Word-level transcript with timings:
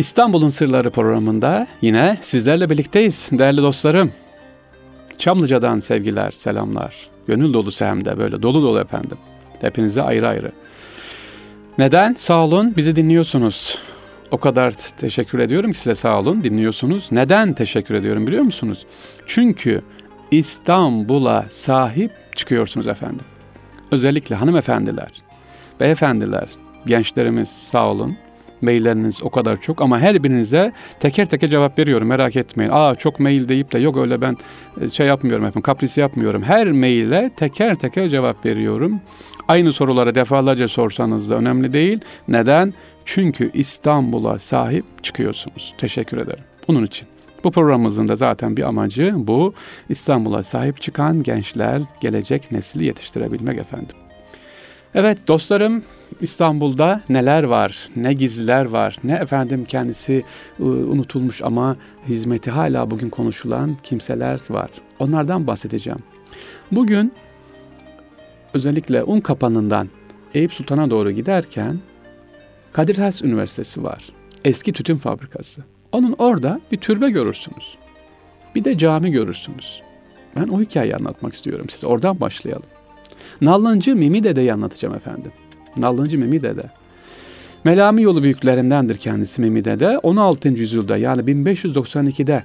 İstanbul'un 0.00 0.48
Sırları 0.48 0.90
programında 0.90 1.66
yine 1.82 2.18
sizlerle 2.22 2.70
birlikteyiz 2.70 3.30
değerli 3.32 3.62
dostlarım. 3.62 4.12
Çamlıca'dan 5.18 5.78
sevgiler, 5.78 6.30
selamlar. 6.30 7.10
Gönül 7.26 7.52
dolusu 7.52 7.84
hem 7.84 8.04
de 8.04 8.18
böyle 8.18 8.42
dolu 8.42 8.62
dolu 8.62 8.80
efendim. 8.80 9.18
Hepinize 9.60 10.02
ayrı 10.02 10.28
ayrı. 10.28 10.52
Neden? 11.78 12.14
Sağ 12.14 12.44
olun 12.44 12.76
bizi 12.76 12.96
dinliyorsunuz. 12.96 13.78
O 14.30 14.38
kadar 14.38 14.74
teşekkür 15.00 15.38
ediyorum 15.38 15.72
ki 15.72 15.78
size 15.78 15.94
sağ 15.94 16.20
olun 16.20 16.44
dinliyorsunuz. 16.44 17.08
Neden 17.12 17.52
teşekkür 17.52 17.94
ediyorum 17.94 18.26
biliyor 18.26 18.42
musunuz? 18.42 18.86
Çünkü 19.26 19.82
İstanbul'a 20.30 21.46
sahip 21.50 22.12
çıkıyorsunuz 22.36 22.86
efendim. 22.86 23.26
Özellikle 23.90 24.36
hanımefendiler, 24.36 25.10
beyefendiler, 25.80 26.48
gençlerimiz 26.86 27.48
sağ 27.48 27.90
olun. 27.90 28.16
Mailleriniz 28.62 29.22
o 29.22 29.30
kadar 29.30 29.60
çok 29.60 29.82
ama 29.82 29.98
her 29.98 30.24
birinize 30.24 30.72
teker 31.00 31.26
teker 31.26 31.50
cevap 31.50 31.78
veriyorum 31.78 32.08
merak 32.08 32.36
etmeyin. 32.36 32.70
Aa 32.74 32.94
çok 32.94 33.20
mail 33.20 33.48
deyip 33.48 33.72
de 33.72 33.78
yok 33.78 33.96
öyle 33.96 34.20
ben 34.20 34.36
e, 34.80 34.90
şey 34.90 35.06
yapmıyorum 35.06 35.44
efendim 35.44 35.62
kapris 35.62 35.98
yapmıyorum. 35.98 36.42
Her 36.42 36.72
maile 36.72 37.30
teker 37.36 37.74
teker 37.74 38.08
cevap 38.08 38.46
veriyorum. 38.46 39.00
Aynı 39.48 39.72
soruları 39.72 40.14
defalarca 40.14 40.68
sorsanız 40.68 41.30
da 41.30 41.34
önemli 41.34 41.72
değil. 41.72 42.00
Neden? 42.28 42.74
Çünkü 43.04 43.50
İstanbul'a 43.54 44.38
sahip 44.38 44.84
çıkıyorsunuz. 45.02 45.74
Teşekkür 45.78 46.18
ederim. 46.18 46.44
Bunun 46.68 46.86
için. 46.86 47.08
Bu 47.44 47.50
programımızın 47.50 48.08
da 48.08 48.16
zaten 48.16 48.56
bir 48.56 48.62
amacı 48.62 49.14
bu. 49.16 49.54
İstanbul'a 49.88 50.42
sahip 50.42 50.80
çıkan 50.80 51.22
gençler, 51.22 51.82
gelecek 52.00 52.52
nesli 52.52 52.84
yetiştirebilmek 52.84 53.58
efendim. 53.58 53.96
Evet 54.94 55.28
dostlarım 55.28 55.82
İstanbul'da 56.20 57.00
neler 57.08 57.42
var, 57.42 57.88
ne 57.96 58.12
gizliler 58.12 58.64
var, 58.64 58.96
ne 59.04 59.12
efendim 59.14 59.64
kendisi 59.64 60.24
ıı, 60.60 60.66
unutulmuş 60.66 61.42
ama 61.42 61.76
hizmeti 62.08 62.50
hala 62.50 62.90
bugün 62.90 63.10
konuşulan 63.10 63.76
kimseler 63.82 64.40
var. 64.50 64.70
Onlardan 64.98 65.46
bahsedeceğim. 65.46 65.98
Bugün 66.72 67.12
özellikle 68.54 69.02
un 69.02 69.20
kapanından 69.20 69.88
Eyüp 70.34 70.52
Sultan'a 70.52 70.90
doğru 70.90 71.10
giderken 71.10 71.78
Kadir 72.72 72.98
Has 72.98 73.22
Üniversitesi 73.22 73.82
var. 73.82 74.12
Eski 74.44 74.72
tütün 74.72 74.96
fabrikası. 74.96 75.64
Onun 75.92 76.12
orada 76.18 76.60
bir 76.72 76.76
türbe 76.76 77.08
görürsünüz. 77.08 77.78
Bir 78.54 78.64
de 78.64 78.78
cami 78.78 79.10
görürsünüz. 79.10 79.82
Ben 80.36 80.48
o 80.48 80.60
hikayeyi 80.60 80.96
anlatmak 80.96 81.34
istiyorum 81.34 81.66
size. 81.68 81.86
Oradan 81.86 82.20
başlayalım. 82.20 82.79
Nallıncı 83.40 83.96
Mimi 83.96 84.24
Dede'yi 84.24 84.52
anlatacağım 84.52 84.94
efendim. 84.94 85.32
Nallıncı 85.76 86.18
Mimi 86.18 86.42
Dede. 86.42 86.70
Melami 87.64 88.02
yolu 88.02 88.22
büyüklerindendir 88.22 88.96
kendisi 88.96 89.40
Mimi 89.40 89.64
Dede. 89.64 89.98
16. 89.98 90.48
yüzyılda 90.48 90.96
yani 90.96 91.22
1592'de 91.22 92.44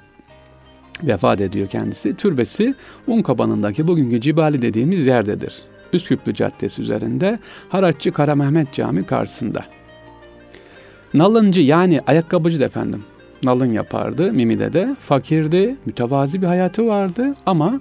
vefat 1.02 1.40
ediyor 1.40 1.68
kendisi. 1.68 2.16
Türbesi 2.16 2.74
Unkabanı'ndaki 3.06 3.88
bugünkü 3.88 4.20
Cibali 4.20 4.62
dediğimiz 4.62 5.06
yerdedir. 5.06 5.54
Üsküplü 5.92 6.34
Caddesi 6.34 6.82
üzerinde 6.82 7.38
Haratçı 7.68 8.12
Kara 8.12 8.34
Mehmet 8.34 8.72
Cami 8.72 9.06
karşısında. 9.06 9.64
Nalıncı 11.14 11.60
yani 11.60 12.00
ayakkabıcı 12.06 12.64
efendim. 12.64 13.04
Nalın 13.42 13.72
yapardı 13.72 14.32
Mimi'de 14.32 14.72
de. 14.72 14.96
Fakirdi, 15.00 15.76
mütevazi 15.86 16.42
bir 16.42 16.46
hayatı 16.46 16.86
vardı 16.86 17.34
ama 17.46 17.80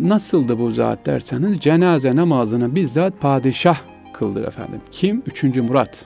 nasıldı 0.00 0.58
bu 0.58 0.70
zat 0.70 1.06
derseniz 1.06 1.60
cenaze 1.60 2.16
namazını 2.16 2.74
bizzat 2.74 3.20
padişah 3.20 3.80
kıldır 4.12 4.44
efendim. 4.44 4.80
Kim? 4.92 5.22
Üçüncü 5.26 5.62
Murat. 5.62 6.04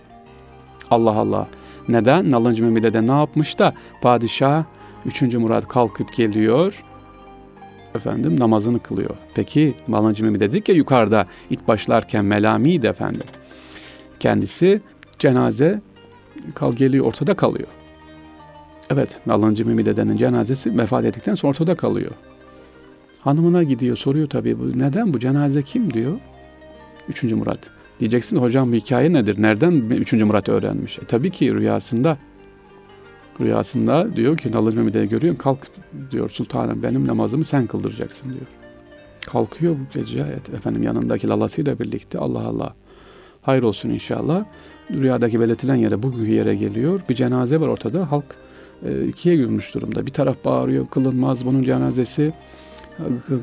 Allah 0.91 1.11
Allah. 1.11 1.49
Neden? 1.89 2.31
Nalıncı 2.31 2.65
Mimi'de 2.65 2.93
de 2.93 3.07
ne 3.07 3.13
yapmış 3.13 3.59
da 3.59 3.75
padişah 4.03 4.65
Üçüncü 5.07 5.39
Murat 5.39 5.69
kalkıp 5.69 6.13
geliyor 6.15 6.85
efendim 7.95 8.41
namazını 8.41 8.79
kılıyor. 8.79 9.17
Peki 9.35 9.75
Nalıncı 9.89 10.25
Mimi 10.25 10.41
dedik 10.41 10.69
ya 10.69 10.75
yukarıda 10.75 11.27
ilk 11.51 11.69
başlarken 11.69 12.25
melamiydi 12.25 12.87
efendim. 12.87 13.27
Kendisi 14.21 14.81
cenaze 15.19 15.81
kal 16.55 16.73
geliyor 16.73 17.05
ortada 17.05 17.35
kalıyor. 17.35 17.69
Evet 18.91 19.27
Nalıncı 19.27 19.67
Mimi 19.67 19.87
dedenin 19.87 20.17
cenazesi 20.17 20.79
vefat 20.79 21.05
ettikten 21.05 21.35
sonra 21.35 21.51
ortada 21.51 21.75
kalıyor. 21.75 22.11
Hanımına 23.25 23.63
gidiyor 23.63 23.97
soruyor 23.97 24.29
tabii 24.29 24.59
bu 24.59 24.79
neden 24.79 25.15
bu 25.15 25.19
cenaze 25.19 25.63
kim 25.63 25.95
diyor. 25.95 26.19
Üçüncü 27.09 27.35
Murat. 27.35 27.59
Diyeceksin 28.01 28.37
hocam 28.37 28.73
hikaye 28.73 29.13
nedir? 29.13 29.43
Nereden 29.43 29.73
üçüncü 29.91 30.25
Murat 30.25 30.49
öğrenmiş? 30.49 30.99
E, 30.99 31.05
tabii 31.05 31.31
ki 31.31 31.55
rüyasında. 31.55 32.19
Rüyasında 33.41 34.17
diyor 34.17 34.37
ki 34.37 34.53
Nalıncı 34.53 34.77
Mehmet'e 34.77 35.07
görüyor. 35.07 35.39
Kalk 35.39 35.59
diyor 36.11 36.31
sultanım 36.31 36.83
benim 36.83 37.07
namazımı 37.07 37.45
sen 37.45 37.67
kıldıracaksın 37.67 38.29
diyor. 38.29 38.47
Kalkıyor 39.27 39.75
bu 39.75 39.99
gece 39.99 40.19
efendim 40.57 40.83
yanındaki 40.83 41.29
lalasıyla 41.29 41.79
birlikte 41.79 42.19
Allah 42.19 42.47
Allah. 42.47 42.75
Hayır 43.43 43.63
olsun 43.63 43.91
inşallah. 43.91 44.45
Rüyadaki 44.91 45.41
belirtilen 45.41 45.75
yere 45.75 46.03
bugünkü 46.03 46.31
yere 46.31 46.55
geliyor. 46.55 47.01
Bir 47.09 47.15
cenaze 47.15 47.61
var 47.61 47.69
ortada. 47.69 48.11
Halk 48.11 48.25
e, 48.87 49.07
ikiye 49.07 49.37
gülmüş 49.37 49.75
durumda. 49.75 50.07
Bir 50.07 50.11
taraf 50.11 50.45
bağırıyor 50.45 50.89
kılınmaz 50.89 51.47
bunun 51.47 51.63
cenazesi. 51.63 52.33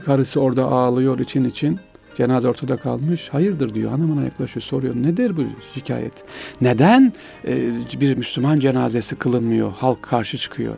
Karısı 0.06 0.42
orada 0.42 0.66
ağlıyor 0.66 1.20
için 1.20 1.44
için. 1.44 1.80
Cenaze 2.18 2.48
ortada 2.48 2.78
kalmış. 2.78 3.30
Hayırdır 3.30 3.74
diyor. 3.74 3.92
Hanımına 3.92 4.24
yaklaşıyor 4.24 4.64
soruyor. 4.64 4.96
Nedir 4.96 5.38
bu 5.38 5.42
şikayet? 5.74 6.14
Neden 6.62 7.14
e, 7.48 7.72
bir 8.02 8.18
Müslüman 8.18 8.60
cenazesi 8.60 9.16
kılınmıyor? 9.16 9.72
Halk 9.72 10.04
karşı 10.04 10.38
çıkıyor. 10.38 10.78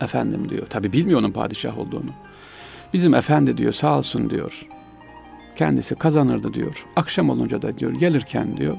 Efendim 0.00 0.48
diyor. 0.48 0.66
Tabi 0.66 0.92
bilmiyor 0.92 1.20
onun 1.20 1.32
padişah 1.32 1.78
olduğunu. 1.78 2.10
Bizim 2.92 3.14
efendi 3.14 3.56
diyor 3.56 3.72
sağ 3.72 3.98
olsun 3.98 4.30
diyor. 4.30 4.66
Kendisi 5.56 5.94
kazanırdı 5.94 6.54
diyor. 6.54 6.84
Akşam 6.96 7.30
olunca 7.30 7.62
da 7.62 7.78
diyor 7.78 7.92
gelirken 7.92 8.56
diyor 8.56 8.78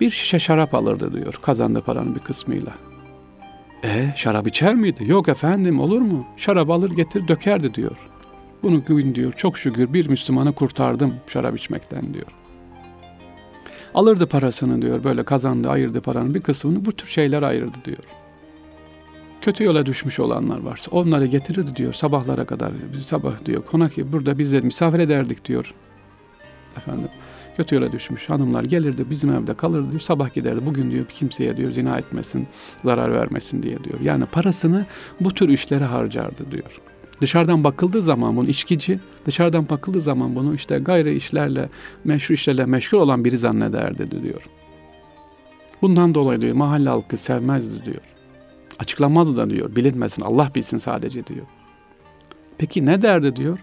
bir 0.00 0.10
şişe 0.10 0.38
şarap 0.38 0.74
alırdı 0.74 1.12
diyor 1.12 1.38
kazandığı 1.42 1.82
paranın 1.82 2.14
bir 2.14 2.20
kısmıyla. 2.20 2.72
E 3.84 4.12
şarap 4.16 4.46
içer 4.46 4.74
miydi? 4.74 5.04
Yok 5.06 5.28
efendim 5.28 5.80
olur 5.80 6.00
mu? 6.00 6.26
Şarap 6.36 6.70
alır 6.70 6.90
getir 6.90 7.28
dökerdi 7.28 7.74
diyor. 7.74 7.96
Bunu 8.62 8.84
gün 8.84 9.14
diyor 9.14 9.32
çok 9.32 9.58
şükür 9.58 9.92
bir 9.92 10.08
Müslümanı 10.08 10.52
kurtardım 10.52 11.14
şarap 11.26 11.58
içmekten 11.58 12.14
diyor. 12.14 12.26
Alırdı 13.94 14.26
parasını 14.26 14.82
diyor 14.82 15.04
böyle 15.04 15.24
kazandı 15.24 15.70
ayırdı 15.70 16.00
paranın 16.00 16.34
bir 16.34 16.40
kısmını 16.40 16.84
bu 16.84 16.92
tür 16.92 17.08
şeyler 17.08 17.42
ayırdı 17.42 17.78
diyor. 17.84 18.04
Kötü 19.40 19.64
yola 19.64 19.86
düşmüş 19.86 20.20
olanlar 20.20 20.58
varsa 20.58 20.90
onları 20.90 21.26
getirirdi 21.26 21.76
diyor 21.76 21.92
sabahlara 21.92 22.44
kadar 22.44 22.72
sabah 23.04 23.44
diyor 23.44 23.62
konak 23.62 23.92
burada 24.12 24.38
biz 24.38 24.52
de 24.52 24.60
misafir 24.60 24.98
ederdik 24.98 25.44
diyor. 25.44 25.74
Efendim 26.76 27.08
kötü 27.58 27.74
yola 27.74 27.92
düşmüş 27.92 28.28
hanımlar 28.30 28.64
gelirdi 28.64 29.10
bizim 29.10 29.30
evde 29.30 29.54
kalırdı 29.54 29.90
diyor, 29.90 30.00
sabah 30.00 30.34
giderdi 30.34 30.66
bugün 30.66 30.90
diyor 30.90 31.06
kimseye 31.06 31.56
diyor 31.56 31.70
zina 31.70 31.98
etmesin 31.98 32.46
zarar 32.84 33.12
vermesin 33.12 33.62
diye 33.62 33.84
diyor. 33.84 34.00
Yani 34.00 34.26
parasını 34.26 34.86
bu 35.20 35.34
tür 35.34 35.48
işlere 35.48 35.84
harcardı 35.84 36.50
diyor. 36.50 36.80
Dışarıdan 37.20 37.64
bakıldığı 37.64 38.02
zaman 38.02 38.36
bunu 38.36 38.48
içkici, 38.48 39.00
dışarıdan 39.26 39.68
bakıldığı 39.68 40.00
zaman 40.00 40.34
bunu 40.34 40.54
işte 40.54 40.78
gayri 40.78 41.14
işlerle, 41.14 41.68
meşru 42.04 42.34
işlerle 42.34 42.64
meşgul 42.64 42.98
olan 42.98 43.24
biri 43.24 43.38
zannederdi 43.38 44.22
diyor. 44.22 44.42
Bundan 45.82 46.14
dolayı 46.14 46.40
diyor 46.40 46.54
mahalle 46.54 46.88
halkı 46.88 47.16
sevmezdi 47.16 47.84
diyor. 47.84 48.02
Açıklanmazdı 48.78 49.36
da 49.36 49.50
diyor. 49.50 49.76
Bilinmesin 49.76 50.22
Allah 50.22 50.50
bilsin 50.54 50.78
sadece 50.78 51.26
diyor. 51.26 51.46
Peki 52.58 52.86
ne 52.86 53.02
derdi 53.02 53.36
diyor? 53.36 53.58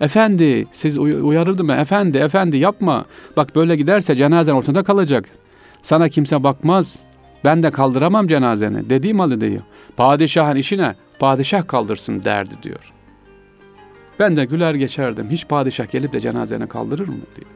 Efendi 0.00 0.66
siz 0.72 0.98
uyarırdım 0.98 1.68
ben. 1.68 1.78
Efendi 1.78 2.18
efendi 2.18 2.56
yapma. 2.56 3.04
Bak 3.36 3.56
böyle 3.56 3.76
giderse 3.76 4.16
cenazen 4.16 4.52
ortada 4.52 4.82
kalacak. 4.82 5.24
Sana 5.82 6.08
kimse 6.08 6.42
bakmaz. 6.42 6.98
Ben 7.44 7.62
de 7.62 7.70
kaldıramam 7.70 8.28
cenazeni. 8.28 8.90
Dediğim 8.90 9.18
halde 9.18 9.40
diyor. 9.40 9.62
Padişahın 9.96 10.56
işine 10.56 10.94
padişah 11.18 11.66
kaldırsın 11.66 12.22
derdi 12.22 12.54
diyor. 12.62 12.92
Ben 14.18 14.36
de 14.36 14.44
güler 14.44 14.74
geçerdim. 14.74 15.30
Hiç 15.30 15.48
padişah 15.48 15.90
gelip 15.90 16.12
de 16.12 16.20
cenazene 16.20 16.66
kaldırır 16.66 17.08
mı 17.08 17.14
diye. 17.36 17.46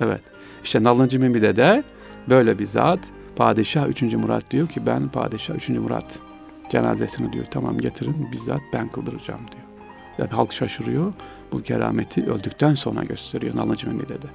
Evet. 0.00 0.20
İşte 0.64 0.82
Nalıncı 0.82 1.20
Mimi'de 1.20 1.56
de 1.56 1.84
böyle 2.28 2.58
bir 2.58 2.66
zat 2.66 2.98
padişah 3.36 3.88
3. 3.88 4.02
Murat 4.02 4.50
diyor 4.50 4.68
ki 4.68 4.86
ben 4.86 5.08
padişah 5.08 5.54
3. 5.54 5.68
Murat 5.68 6.18
cenazesini 6.70 7.32
diyor 7.32 7.44
tamam 7.50 7.78
getirin 7.78 8.28
bizzat 8.32 8.60
ben 8.72 8.88
kıldıracağım 8.88 9.40
diyor. 9.40 9.62
Yani 10.18 10.30
halk 10.30 10.52
şaşırıyor. 10.52 11.12
Bu 11.52 11.62
kerameti 11.62 12.24
öldükten 12.24 12.74
sonra 12.74 13.02
gösteriyor 13.02 13.56
Nalıncı 13.56 13.88
Mimi'de 13.88 14.22
de. 14.22 14.26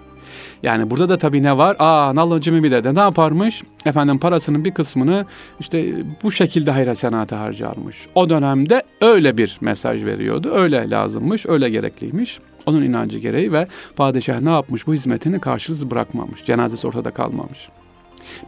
Yani 0.63 0.89
burada 0.89 1.09
da 1.09 1.17
tabii 1.17 1.43
ne 1.43 1.57
var? 1.57 1.75
Aa 1.79 2.15
Nalıncı 2.15 2.51
Mimi'de 2.51 2.83
de 2.83 2.95
ne 2.95 2.99
yaparmış? 2.99 3.63
Efendim 3.85 4.19
parasının 4.19 4.65
bir 4.65 4.73
kısmını 4.73 5.25
işte 5.59 5.93
bu 6.23 6.31
şekilde 6.31 6.71
hayra 6.71 6.95
senata 6.95 7.39
harcarmış. 7.39 7.97
O 8.15 8.29
dönemde 8.29 8.83
öyle 9.01 9.37
bir 9.37 9.57
mesaj 9.61 10.05
veriyordu. 10.05 10.51
Öyle 10.53 10.89
lazımmış, 10.89 11.45
öyle 11.45 11.69
gerekliymiş. 11.69 12.39
Onun 12.65 12.81
inancı 12.81 13.19
gereği 13.19 13.51
ve 13.51 13.67
padişah 13.95 14.41
ne 14.41 14.49
yapmış? 14.49 14.87
Bu 14.87 14.93
hizmetini 14.93 15.39
karşılıksız 15.39 15.91
bırakmamış. 15.91 16.45
Cenazesi 16.45 16.87
ortada 16.87 17.11
kalmamış. 17.11 17.69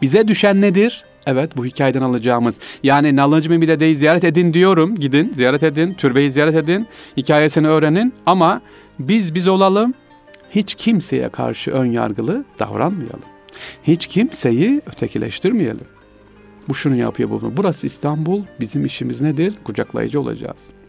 Bize 0.02 0.28
düşen 0.28 0.60
nedir? 0.60 1.04
Evet 1.26 1.56
bu 1.56 1.66
hikayeden 1.66 2.02
alacağımız. 2.02 2.60
Yani 2.82 3.16
Nallıncı 3.16 3.50
Mimide'yi 3.50 3.96
ziyaret 3.96 4.24
edin 4.24 4.54
diyorum. 4.54 4.94
Gidin 4.94 5.32
ziyaret 5.32 5.62
edin. 5.62 5.94
Türbeyi 5.94 6.30
ziyaret 6.30 6.54
edin. 6.54 6.86
Hikayesini 7.16 7.68
öğrenin. 7.68 8.14
Ama 8.26 8.60
biz 8.98 9.34
biz 9.34 9.48
olalım. 9.48 9.94
Hiç 10.50 10.74
kimseye 10.74 11.28
karşı 11.28 11.70
ön 11.70 11.92
yargılı 11.92 12.44
davranmayalım. 12.58 13.20
Hiç 13.82 14.06
kimseyi 14.06 14.80
ötekileştirmeyelim. 14.86 15.86
Bu 16.68 16.74
şunu 16.74 16.96
yapıyor 16.96 17.30
bunu. 17.30 17.56
Burası 17.56 17.86
İstanbul. 17.86 18.42
Bizim 18.60 18.84
işimiz 18.84 19.20
nedir? 19.20 19.54
Kucaklayıcı 19.64 20.20
olacağız. 20.20 20.79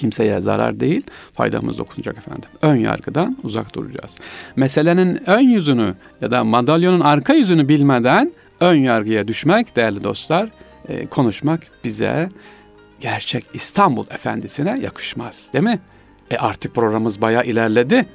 Kimseye 0.00 0.40
zarar 0.40 0.80
değil, 0.80 1.02
faydamız 1.34 1.78
dokunacak 1.78 2.18
efendim. 2.18 2.50
Ön 2.62 2.76
yargıdan 2.76 3.36
uzak 3.42 3.74
duracağız. 3.74 4.16
Meselenin 4.56 5.22
ön 5.26 5.40
yüzünü 5.40 5.94
ya 6.20 6.30
da 6.30 6.44
madalyonun 6.44 7.00
arka 7.00 7.32
yüzünü 7.32 7.68
bilmeden 7.68 8.32
ön 8.60 8.74
yargıya 8.74 9.28
düşmek 9.28 9.76
değerli 9.76 10.04
dostlar, 10.04 10.48
e, 10.88 11.06
konuşmak 11.06 11.60
bize 11.84 12.30
gerçek 13.00 13.44
İstanbul 13.54 14.06
efendisine 14.10 14.80
yakışmaz 14.82 15.50
değil 15.52 15.64
mi? 15.64 15.78
E 16.30 16.36
artık 16.36 16.74
programımız 16.74 17.20
bayağı 17.20 17.44
ilerledi. 17.44 18.06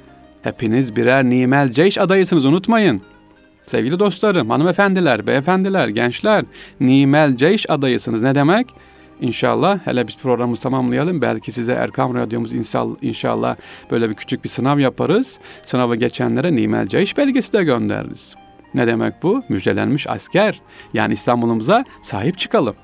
Hepiniz 0.42 0.96
birer 0.96 1.24
Nimel 1.24 1.70
Ceyş 1.70 1.98
adayısınız 1.98 2.44
unutmayın. 2.44 3.00
Sevgili 3.66 3.98
dostlarım, 3.98 4.50
hanımefendiler, 4.50 5.26
beyefendiler, 5.26 5.88
gençler, 5.88 6.44
Nimel 6.80 7.36
Ceyş 7.36 7.70
adayısınız. 7.70 8.22
Ne 8.22 8.34
demek? 8.34 8.66
İnşallah 9.20 9.86
hele 9.86 10.08
biz 10.08 10.16
programımızı 10.16 10.62
tamamlayalım. 10.62 11.22
Belki 11.22 11.52
size 11.52 11.72
Erkam 11.72 12.14
Radyomuz 12.14 12.52
inşallah 13.02 13.56
böyle 13.90 14.10
bir 14.10 14.14
küçük 14.14 14.44
bir 14.44 14.48
sınav 14.48 14.78
yaparız. 14.78 15.38
Sınavı 15.64 15.96
geçenlere 15.96 16.56
Nimel 16.56 16.86
Ceyş 16.86 17.16
belgesi 17.16 17.52
de 17.52 17.64
göndeririz. 17.64 18.34
Ne 18.74 18.86
demek 18.86 19.22
bu? 19.22 19.42
Müjdelenmiş 19.48 20.06
asker. 20.06 20.60
Yani 20.94 21.12
İstanbul'umuza 21.12 21.84
sahip 22.02 22.38
çıkalım. 22.38 22.74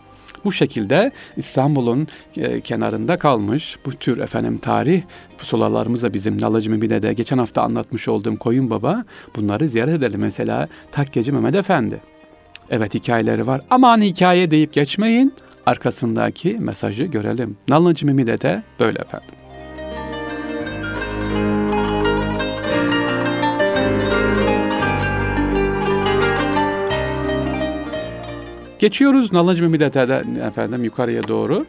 Bu 0.44 0.52
şekilde 0.52 1.12
İstanbul'un 1.36 2.08
e, 2.36 2.60
kenarında 2.60 3.16
kalmış 3.16 3.78
bu 3.86 3.90
tür 3.90 4.18
efendim 4.18 4.58
tarih 4.58 5.02
pusulalarımız 5.38 6.02
da 6.02 6.14
bizim 6.14 6.40
Nalıcı 6.40 6.70
Mübine'de 6.70 7.12
geçen 7.12 7.38
hafta 7.38 7.62
anlatmış 7.62 8.08
olduğum 8.08 8.36
Koyun 8.36 8.70
Baba 8.70 9.04
bunları 9.36 9.68
ziyaret 9.68 9.94
edelim. 9.94 10.20
Mesela 10.20 10.68
Takkeci 10.92 11.32
Mehmet 11.32 11.54
Efendi. 11.54 12.00
Evet 12.70 12.94
hikayeleri 12.94 13.46
var. 13.46 13.60
Aman 13.70 14.00
hikaye 14.00 14.50
deyip 14.50 14.72
geçmeyin. 14.72 15.34
Arkasındaki 15.66 16.56
mesajı 16.60 17.04
görelim. 17.04 17.56
Nalıcı 17.68 18.06
Mimide 18.06 18.40
de 18.40 18.62
böyle 18.80 18.98
efendim. 18.98 19.34
Geçiyoruz 28.82 29.32
Nalıncı 29.32 29.68
Mehmet'e 29.68 30.22
efendim 30.46 30.84
yukarıya 30.84 31.28
doğru. 31.28 31.66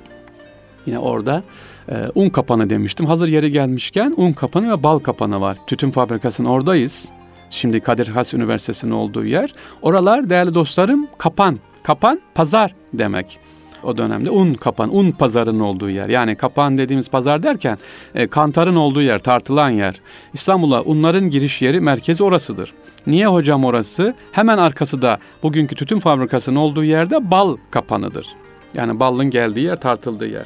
Yine 0.85 0.99
orada 0.99 1.43
e, 1.89 1.95
un 2.15 2.29
kapanı 2.29 2.69
demiştim. 2.69 3.05
Hazır 3.05 3.27
yeri 3.27 3.51
gelmişken 3.51 4.13
un 4.17 4.31
kapanı 4.31 4.71
ve 4.71 4.83
bal 4.83 4.99
kapanı 4.99 5.41
var. 5.41 5.57
Tütün 5.67 5.91
fabrikasının 5.91 6.49
oradayız. 6.49 7.09
Şimdi 7.49 7.79
Kadir 7.79 8.07
Has 8.07 8.33
Üniversitesi'nin 8.33 8.91
olduğu 8.91 9.25
yer. 9.25 9.53
Oralar 9.81 10.29
değerli 10.29 10.53
dostlarım 10.53 11.07
kapan. 11.17 11.59
Kapan 11.83 12.21
pazar 12.35 12.75
demek 12.93 13.39
o 13.85 13.97
dönemde 13.97 14.29
un 14.29 14.53
kapan, 14.53 14.95
un 14.95 15.11
pazarının 15.11 15.59
olduğu 15.59 15.89
yer. 15.89 16.09
Yani 16.09 16.35
kapan 16.35 16.77
dediğimiz 16.77 17.09
pazar 17.09 17.43
derken 17.43 17.77
e, 18.15 18.27
kantarın 18.27 18.75
olduğu 18.75 19.01
yer, 19.01 19.19
tartılan 19.19 19.69
yer. 19.69 20.01
İstanbul'a 20.33 20.83
unların 20.83 21.29
giriş 21.29 21.61
yeri 21.61 21.79
merkezi 21.79 22.23
orasıdır. 22.23 22.73
Niye 23.07 23.27
hocam 23.27 23.65
orası? 23.65 24.15
Hemen 24.31 24.57
arkası 24.57 25.01
da 25.01 25.17
bugünkü 25.43 25.75
tütün 25.75 25.99
fabrikasının 25.99 26.55
olduğu 26.55 26.83
yerde 26.83 27.31
bal 27.31 27.57
kapanıdır. 27.71 28.27
Yani 28.73 28.99
balın 28.99 29.29
geldiği 29.29 29.65
yer, 29.65 29.75
tartıldığı 29.75 30.27
yer. 30.27 30.45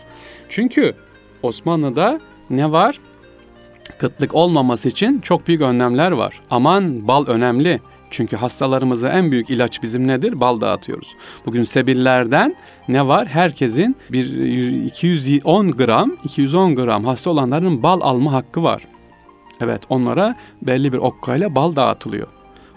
Çünkü 0.50 0.94
Osmanlı'da 1.44 2.20
ne 2.50 2.72
var? 2.72 3.00
Kıtlık 3.98 4.36
olmaması 4.36 4.90
için 4.90 5.20
çok 5.20 5.48
büyük 5.48 5.62
önlemler 5.62 6.12
var. 6.12 6.42
Aman 6.50 7.08
bal 7.08 7.28
önemli. 7.28 7.80
Çünkü 8.10 8.36
hastalarımıza 8.36 9.10
en 9.10 9.32
büyük 9.32 9.50
ilaç 9.50 9.84
bizim 9.84 10.08
nedir? 10.08 10.40
Bal 10.40 10.62
dağıtıyoruz. 10.62 11.16
Bugün 11.46 11.64
sebillerden 11.64 12.56
ne 12.88 13.08
var? 13.08 13.28
Herkesin 13.28 13.96
bir 14.12 14.26
210 14.86 15.72
gram, 15.72 16.18
210 16.24 16.76
gram 16.76 17.06
hasta 17.06 17.30
olanların 17.30 17.84
bal 17.84 18.02
alma 18.02 18.34
hakkı 18.34 18.64
var. 18.64 18.88
Evet 19.62 19.82
onlara 19.90 20.36
belli 20.62 20.94
bir 20.94 20.98
okkayla 20.98 21.56
bal 21.56 21.76
dağıtılıyor. 21.76 22.28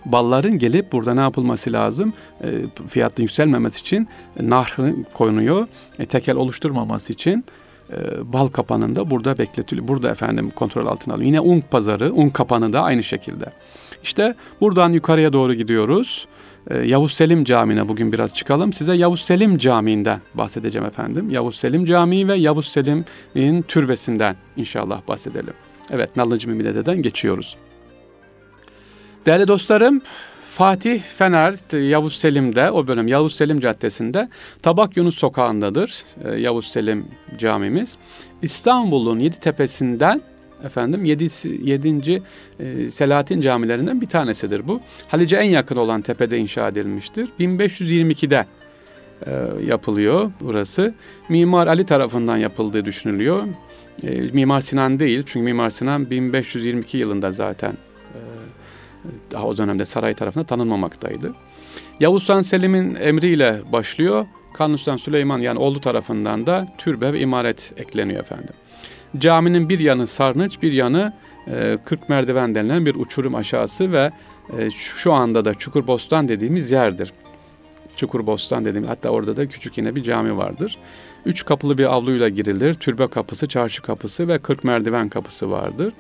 Balların 0.05 0.59
gelip 0.59 0.93
burada 0.93 1.15
ne 1.15 1.21
yapılması 1.21 1.73
lazım? 1.73 2.12
E, 2.44 2.49
fiyatın 2.88 3.23
yükselmemesi 3.23 3.81
için 3.81 4.09
e, 4.41 4.50
nahrı 4.50 4.94
koyunuyor. 5.12 5.69
E, 5.99 6.06
tekel 6.06 6.37
oluşturmaması 6.37 7.12
için 7.12 7.44
e, 7.93 7.97
bal 8.32 8.49
kapanında 8.49 9.11
burada 9.11 9.38
bekletiliyor. 9.38 9.88
Burada 9.88 10.11
efendim 10.11 10.50
kontrol 10.50 10.87
altına 10.87 11.15
alıyor. 11.15 11.27
Yine 11.27 11.41
un 11.41 11.61
pazarı, 11.61 12.12
un 12.12 12.29
kapanı 12.29 12.73
da 12.73 12.82
aynı 12.82 13.03
şekilde. 13.03 13.53
İşte 14.02 14.35
buradan 14.61 14.93
yukarıya 14.93 15.32
doğru 15.32 15.55
gidiyoruz. 15.55 16.26
Ee, 16.70 16.79
Yavuz 16.79 17.12
Selim 17.12 17.44
Camii'ne 17.44 17.88
bugün 17.88 18.12
biraz 18.12 18.35
çıkalım. 18.35 18.73
Size 18.73 18.94
Yavuz 18.94 19.20
Selim 19.20 19.58
Camii'nden 19.58 20.20
bahsedeceğim 20.35 20.87
efendim. 20.87 21.31
Yavuz 21.31 21.56
Selim 21.56 21.85
Camii 21.85 22.29
ve 22.29 22.35
Yavuz 22.35 22.69
Selim'in 22.69 23.62
türbesinden 23.62 24.37
inşallah 24.56 25.08
bahsedelim. 25.08 25.55
Evet 25.91 26.17
Nallıcı 26.17 26.49
Mimide'den 26.49 27.02
geçiyoruz. 27.02 27.56
Değerli 29.26 29.49
dostlarım 29.49 30.03
Fatih 30.43 31.03
Fener 31.03 31.79
Yavuz 31.88 32.17
Selim'de 32.17 32.70
o 32.70 32.87
bölüm 32.87 33.08
Yavuz 33.08 33.35
Selim 33.35 33.61
Caddesi'nde 33.61 34.29
Tabak 34.62 34.96
Yunus 34.96 35.19
Sokağı'ndadır 35.19 36.05
ee, 36.25 36.31
Yavuz 36.31 36.67
Selim 36.69 37.06
camimiz. 37.38 37.96
İstanbul'un 38.43 39.19
yedi 39.19 39.41
tepesinden 39.41 40.20
efendim 40.65 41.05
7. 41.05 41.29
7. 41.69 42.23
E, 42.61 42.91
Selahattin 42.91 43.41
camilerinden 43.41 44.01
bir 44.01 44.07
tanesidir 44.07 44.69
bu. 44.69 44.81
Halice 45.09 45.37
en 45.37 45.51
yakın 45.51 45.77
olan 45.77 46.01
tepede 46.01 46.39
inşa 46.39 46.69
edilmiştir. 46.69 47.29
1522'de 47.41 48.47
e, 49.27 49.31
yapılıyor 49.67 50.33
burası. 50.41 50.95
Mimar 51.29 51.67
Ali 51.67 51.87
tarafından 51.87 52.37
yapıldığı 52.37 52.85
düşünülüyor. 52.85 53.47
E, 54.03 54.21
Mimar 54.21 54.61
Sinan 54.61 54.99
değil 54.99 55.23
çünkü 55.27 55.45
Mimar 55.45 55.71
Sinan 55.71 56.11
1522 56.11 56.99
yılında 56.99 57.31
zaten 57.31 57.73
e, 57.73 58.19
daha 59.32 59.46
o 59.46 59.56
dönemde 59.56 59.87
saray 59.87 60.15
tarafından 60.15 60.46
tanınmamaktaydı. 60.46 61.34
Yavuz 62.01 62.29
Han 62.29 62.43
Selim'in 62.43 62.94
emriyle 62.94 63.61
başlıyor. 63.73 64.27
Kanuni 64.55 64.79
Sultan 64.79 64.96
Süleyman 64.96 65.39
yani 65.39 65.58
oğlu 65.58 65.81
tarafından 65.81 66.46
da 66.46 66.69
türbe 66.79 67.13
ve 67.13 67.20
imaret 67.20 67.73
ekleniyor 67.77 68.20
efendim. 68.20 68.55
Caminin 69.19 69.69
bir 69.69 69.79
yanı 69.79 70.06
sarnıç, 70.06 70.62
bir 70.62 70.72
yanı 70.72 71.12
e, 71.46 71.79
40 71.84 72.08
merdiven 72.08 72.55
denilen 72.55 72.86
bir 72.86 72.94
uçurum 72.94 73.34
aşağısı 73.34 73.93
ve 73.93 74.10
e, 74.58 74.70
şu 74.70 75.12
anda 75.12 75.44
da 75.44 75.55
Çukurbostan 75.55 76.29
dediğimiz 76.29 76.72
yerdir. 76.72 77.12
Çukurbostan 77.96 78.64
dediğim 78.64 78.86
hatta 78.86 79.08
orada 79.08 79.36
da 79.36 79.48
küçük 79.48 79.79
yine 79.79 79.96
bir 79.96 80.02
cami 80.02 80.36
vardır. 80.36 80.79
Üç 81.26 81.44
kapılı 81.44 81.79
bir 81.79 81.84
avluyla 81.84 82.29
girilir. 82.29 82.74
Türbe 82.74 83.06
kapısı, 83.06 83.46
çarşı 83.46 83.82
kapısı 83.82 84.29
ve 84.29 84.38
40 84.38 84.64
merdiven 84.64 85.08
kapısı 85.08 85.50
vardır 85.50 85.93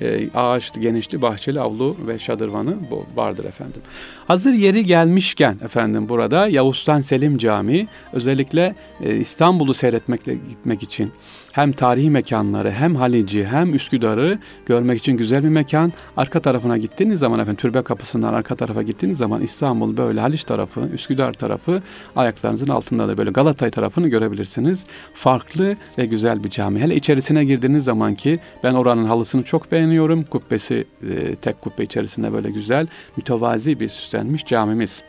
e, 0.00 0.30
ağaçlı, 0.34 0.80
genişli, 0.80 1.22
bahçeli 1.22 1.60
avlu 1.60 1.96
ve 2.06 2.18
şadırvanı 2.18 2.76
vardır 3.16 3.44
efendim. 3.44 3.82
Hazır 4.26 4.52
yeri 4.52 4.84
gelmişken 4.84 5.58
efendim 5.64 6.08
burada 6.08 6.48
Yavuz'tan 6.48 7.00
Selim 7.00 7.38
Camii 7.38 7.88
özellikle 8.12 8.74
e, 9.00 9.16
İstanbul'u 9.16 9.74
seyretmekle 9.74 10.34
gitmek 10.34 10.82
için 10.82 11.12
hem 11.54 11.72
tarihi 11.72 12.10
mekanları 12.10 12.70
hem 12.70 12.96
Halici 12.96 13.46
hem 13.46 13.74
Üsküdar'ı 13.74 14.38
görmek 14.66 14.98
için 14.98 15.12
güzel 15.12 15.44
bir 15.44 15.48
mekan. 15.48 15.92
Arka 16.16 16.40
tarafına 16.40 16.76
gittiğiniz 16.76 17.20
zaman 17.20 17.38
efendim 17.38 17.56
türbe 17.56 17.82
kapısından 17.82 18.34
arka 18.34 18.56
tarafa 18.56 18.82
gittiğiniz 18.82 19.18
zaman 19.18 19.42
İstanbul 19.42 19.96
böyle 19.96 20.20
Haliç 20.20 20.44
tarafı, 20.44 20.80
Üsküdar 20.80 21.32
tarafı 21.32 21.82
ayaklarınızın 22.16 22.68
altında 22.68 23.08
da 23.08 23.18
böyle 23.18 23.30
Galatay 23.30 23.70
tarafını 23.70 24.08
görebilirsiniz. 24.08 24.86
Farklı 25.14 25.76
ve 25.98 26.06
güzel 26.06 26.44
bir 26.44 26.50
cami. 26.50 26.80
Hele 26.80 26.94
içerisine 26.94 27.44
girdiğiniz 27.44 27.84
zaman 27.84 28.14
ki 28.14 28.40
ben 28.62 28.74
oranın 28.74 29.06
halısını 29.06 29.42
çok 29.42 29.72
beğeniyorum. 29.72 30.22
Kubbesi 30.22 30.84
e, 31.10 31.34
tek 31.34 31.60
kubbe 31.60 31.82
içerisinde 31.82 32.32
böyle 32.32 32.50
güzel 32.50 32.86
mütevazi 33.16 33.80
bir 33.80 33.88
süslenmiş 33.88 34.46
camimiz. 34.46 35.02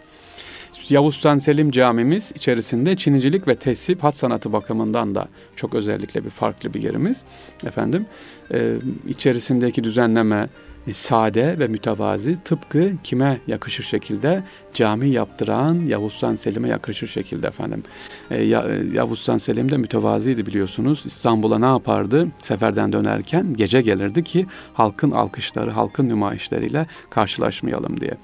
Yavuz 0.91 1.15
Sultan 1.15 1.37
Selim 1.37 1.71
camimiz 1.71 2.31
içerisinde 2.35 2.95
Çinicilik 2.95 3.47
ve 3.47 3.55
tesip 3.55 4.03
hat 4.03 4.15
sanatı 4.15 4.53
bakımından 4.53 5.15
da 5.15 5.27
çok 5.55 5.75
özellikle 5.75 6.25
bir 6.25 6.29
farklı 6.29 6.73
bir 6.73 6.83
yerimiz. 6.83 7.23
Efendim 7.65 8.05
e, 8.53 8.75
içerisindeki 9.07 9.83
düzenleme, 9.83 10.49
sade 10.93 11.59
ve 11.59 11.67
mütevazi 11.67 12.43
tıpkı 12.43 12.91
kime 13.03 13.39
yakışır 13.47 13.83
şekilde 13.83 14.43
cami 14.73 15.09
yaptıran 15.09 15.85
Yavuz 15.87 16.23
Selim'e 16.35 16.69
yakışır 16.69 17.07
şekilde 17.07 17.47
efendim. 17.47 17.83
E, 18.31 18.43
e, 18.43 18.47
Yavuz 18.93 19.19
Sultan 19.19 19.37
Selim 19.37 19.71
de 19.71 19.77
mütevaziydi 19.77 20.45
biliyorsunuz. 20.45 21.03
İstanbul'a 21.05 21.59
ne 21.59 21.65
yapardı? 21.65 22.27
Seferden 22.41 22.93
dönerken 22.93 23.53
gece 23.53 23.81
gelirdi 23.81 24.23
ki 24.23 24.45
halkın 24.73 25.11
alkışları, 25.11 25.71
halkın 25.71 26.09
nümayişleriyle 26.09 26.85
karşılaşmayalım 27.09 28.01
diye. 28.01 28.17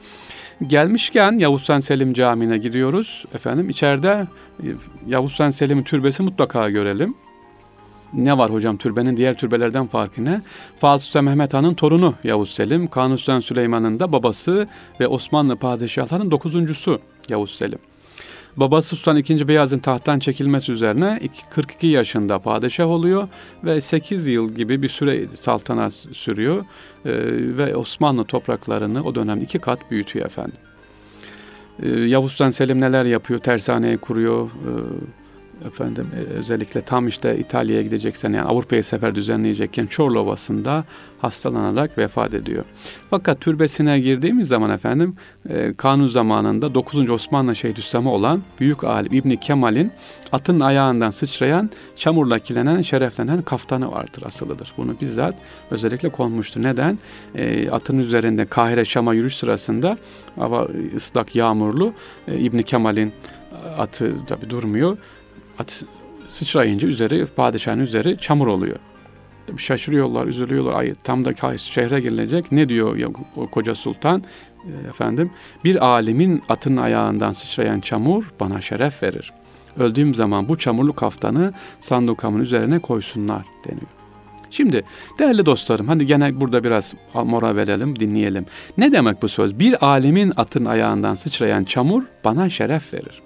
Gelmişken 0.68 1.32
Yavuz 1.32 1.64
Selim 1.64 2.14
Camii'ne 2.14 2.58
gidiyoruz. 2.58 3.26
Efendim 3.34 3.70
içeride 3.70 4.28
Yavuz 5.08 5.32
Sultan 5.32 5.52
Selim'in 5.52 5.84
türbesi 5.84 6.24
mutlaka 6.24 6.70
görelim 6.70 7.16
ne 8.14 8.38
var 8.38 8.54
hocam 8.54 8.78
türbenin 8.78 9.18
diğer 9.18 9.38
türbelerden 9.38 9.88
farkı 9.88 10.26
ne? 10.26 10.42
Fatih 10.80 11.06
Sultan 11.06 11.24
Mehmet 11.24 11.54
Han'ın 11.54 11.74
torunu 11.74 12.16
Yavuz 12.24 12.50
Selim, 12.50 12.88
Kanuni 12.88 13.18
Sultan 13.18 13.40
Süleyman'ın 13.40 14.00
da 14.00 14.12
babası 14.12 14.68
ve 15.00 15.08
Osmanlı 15.08 15.56
padişahlarının 15.56 16.32
dokuzuncusu 16.32 17.00
Yavuz 17.30 17.56
Selim. 17.56 17.80
Babası 18.58 18.96
Sultan 18.96 19.18
II. 19.18 19.48
Beyaz'ın 19.48 19.80
tahttan 19.80 20.20
çekilmesi 20.20 20.72
üzerine 20.72 21.20
42 21.50 21.88
yaşında 21.88 22.40
padişah 22.40 22.88
oluyor 22.88 23.28
ve 23.64 23.82
8 23.82 24.28
yıl 24.28 24.50
gibi 24.50 24.82
bir 24.82 24.90
süre 24.90 25.28
saltanat 25.28 25.94
sürüyor 25.94 26.66
ee, 27.06 27.12
ve 27.58 27.76
Osmanlı 27.76 28.26
topraklarını 28.26 29.04
o 29.04 29.16
dönem 29.16 29.42
iki 29.42 29.60
kat 29.60 29.92
büyütüyor 29.92 30.26
efendim. 30.26 30.58
Ee, 31.84 31.90
Yavuz 31.90 32.32
Sultan 32.32 32.50
Selim 32.50 32.82
neler 32.82 33.06
yapıyor? 33.06 33.40
Tersaneyi 33.40 33.98
kuruyor, 33.98 34.46
ee, 34.46 35.21
efendim 35.68 36.08
e, 36.16 36.20
özellikle 36.20 36.82
tam 36.82 37.08
işte 37.08 37.38
İtalya'ya 37.38 37.82
gideceksen 37.82 38.34
yani 38.34 38.48
Avrupa'ya 38.48 38.84
sefer 38.84 39.16
düzenleyecekken 39.16 39.88
Çorlu 39.88 40.20
Ovası'nda 40.20 40.86
hastalanarak 41.22 41.98
vefat 41.98 42.34
ediyor. 42.34 42.66
Fakat 43.10 43.42
türbesine 43.42 44.00
girdiğimiz 44.00 44.48
zaman 44.48 44.70
efendim 44.70 45.16
e, 45.50 45.74
Kanun 45.74 46.08
zamanında 46.08 46.76
9. 46.76 47.10
Osmanlı 47.10 47.56
Şeyhülislamı 47.56 48.12
olan 48.12 48.44
büyük 48.60 48.84
alim 48.84 49.14
İbni 49.14 49.40
Kemal'in 49.40 49.92
atın 50.32 50.60
ayağından 50.60 51.10
sıçrayan 51.10 51.70
çamurla 51.96 52.40
kilenen 52.40 52.82
şereflenen 52.82 53.42
kaftanı 53.42 53.92
vardır 53.92 54.24
asılıdır. 54.26 54.74
Bunu 54.78 54.96
bizzat 55.02 55.36
özellikle 55.72 56.10
konmuştu. 56.10 56.64
Neden? 56.64 57.00
E, 57.36 57.70
atın 57.70 58.00
üzerinde 58.00 58.46
Kahire 58.46 58.86
Şam'a 58.86 59.14
yürüyüş 59.14 59.36
sırasında 59.36 59.98
hava 60.36 60.68
ıslak 60.96 61.36
yağmurlu 61.36 61.94
e, 62.28 62.40
İbni 62.40 62.64
Kemal'in 62.64 63.14
atı 63.78 64.14
tabi 64.28 64.50
durmuyor 64.50 64.98
at 65.62 65.84
sıçrayınca 66.28 66.88
üzeri 66.88 67.26
padişahın 67.26 67.80
üzeri 67.80 68.18
çamur 68.18 68.48
oluyor. 68.48 68.80
Şaşırıyorlar, 69.58 70.28
üzülüyorlar. 70.28 70.74
Ay 70.74 70.94
tam 71.04 71.26
da 71.26 71.58
şehre 71.58 72.00
gelecek. 72.00 72.52
Ne 72.52 72.70
diyor 72.70 72.98
ya, 72.98 73.08
o 73.36 73.48
koca 73.48 73.76
sultan? 73.76 74.24
E, 74.66 74.88
efendim, 74.88 75.32
bir 75.64 75.86
alimin 75.86 76.44
atın 76.50 76.78
ayağından 76.78 77.34
sıçrayan 77.34 77.80
çamur 77.80 78.32
bana 78.40 78.62
şeref 78.62 79.04
verir. 79.04 79.34
Öldüğüm 79.80 80.14
zaman 80.14 80.50
bu 80.50 80.58
çamurlu 80.58 80.94
kaftanı 80.94 81.54
sandukamın 81.80 82.42
üzerine 82.42 82.80
koysunlar 82.80 83.46
deniyor. 83.68 83.88
Şimdi 84.52 84.84
değerli 85.20 85.46
dostlarım 85.46 85.88
hadi 85.88 86.06
gene 86.06 86.42
burada 86.42 86.64
biraz 86.64 86.94
mora 87.14 87.56
verelim 87.56 88.00
dinleyelim. 88.00 88.46
Ne 88.78 88.92
demek 88.92 89.22
bu 89.22 89.30
söz? 89.30 89.60
Bir 89.60 89.86
alimin 89.86 90.34
atın 90.38 90.66
ayağından 90.66 91.16
sıçrayan 91.16 91.64
çamur 91.64 92.04
bana 92.26 92.50
şeref 92.50 92.94
verir. 92.94 93.22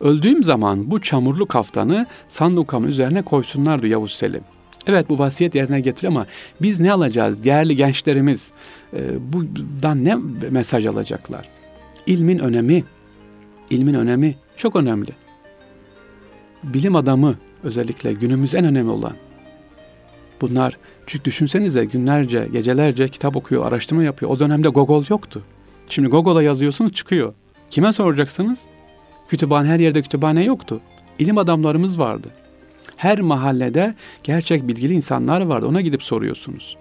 Öldüğüm 0.00 0.44
zaman 0.44 0.90
bu 0.90 1.00
çamurlu 1.00 1.46
kaftanı 1.46 2.06
sandukamın 2.28 2.88
üzerine 2.88 3.22
koysunlar 3.22 3.82
diyor 3.82 3.92
Yavuz 3.92 4.12
Selim. 4.12 4.42
Evet 4.86 5.08
bu 5.08 5.18
vasiyet 5.18 5.54
yerine 5.54 5.80
getiriyor 5.80 6.12
ama 6.12 6.26
biz 6.62 6.80
ne 6.80 6.92
alacağız? 6.92 7.44
Değerli 7.44 7.76
gençlerimiz 7.76 8.52
e, 8.92 9.32
buradan 9.32 10.04
ne 10.04 10.16
mesaj 10.50 10.86
alacaklar? 10.86 11.48
İlmin 12.06 12.38
önemi, 12.38 12.84
ilmin 13.70 13.94
önemi 13.94 14.34
çok 14.56 14.76
önemli. 14.76 15.10
Bilim 16.62 16.96
adamı 16.96 17.34
özellikle 17.62 18.12
günümüz 18.12 18.54
en 18.54 18.64
önemli 18.64 18.90
olan 18.90 19.12
bunlar 20.40 20.78
çünkü 21.06 21.24
düşünsenize 21.24 21.84
günlerce, 21.84 22.48
gecelerce 22.52 23.08
kitap 23.08 23.36
okuyor, 23.36 23.66
araştırma 23.66 24.02
yapıyor. 24.02 24.30
O 24.30 24.38
dönemde 24.38 24.68
Google 24.68 25.06
yoktu. 25.10 25.42
Şimdi 25.88 26.08
Google'a 26.08 26.42
yazıyorsunuz 26.42 26.92
çıkıyor. 26.92 27.34
Kime 27.70 27.92
soracaksınız? 27.92 28.62
Kütüphane 29.28 29.68
her 29.68 29.80
yerde 29.80 30.02
kütüphane 30.02 30.44
yoktu. 30.44 30.80
İlim 31.18 31.38
adamlarımız 31.38 31.98
vardı. 31.98 32.28
Her 32.96 33.20
mahallede 33.20 33.94
gerçek 34.22 34.68
bilgili 34.68 34.94
insanlar 34.94 35.40
vardı. 35.40 35.66
Ona 35.66 35.80
gidip 35.80 36.02
soruyorsunuz. 36.02 36.76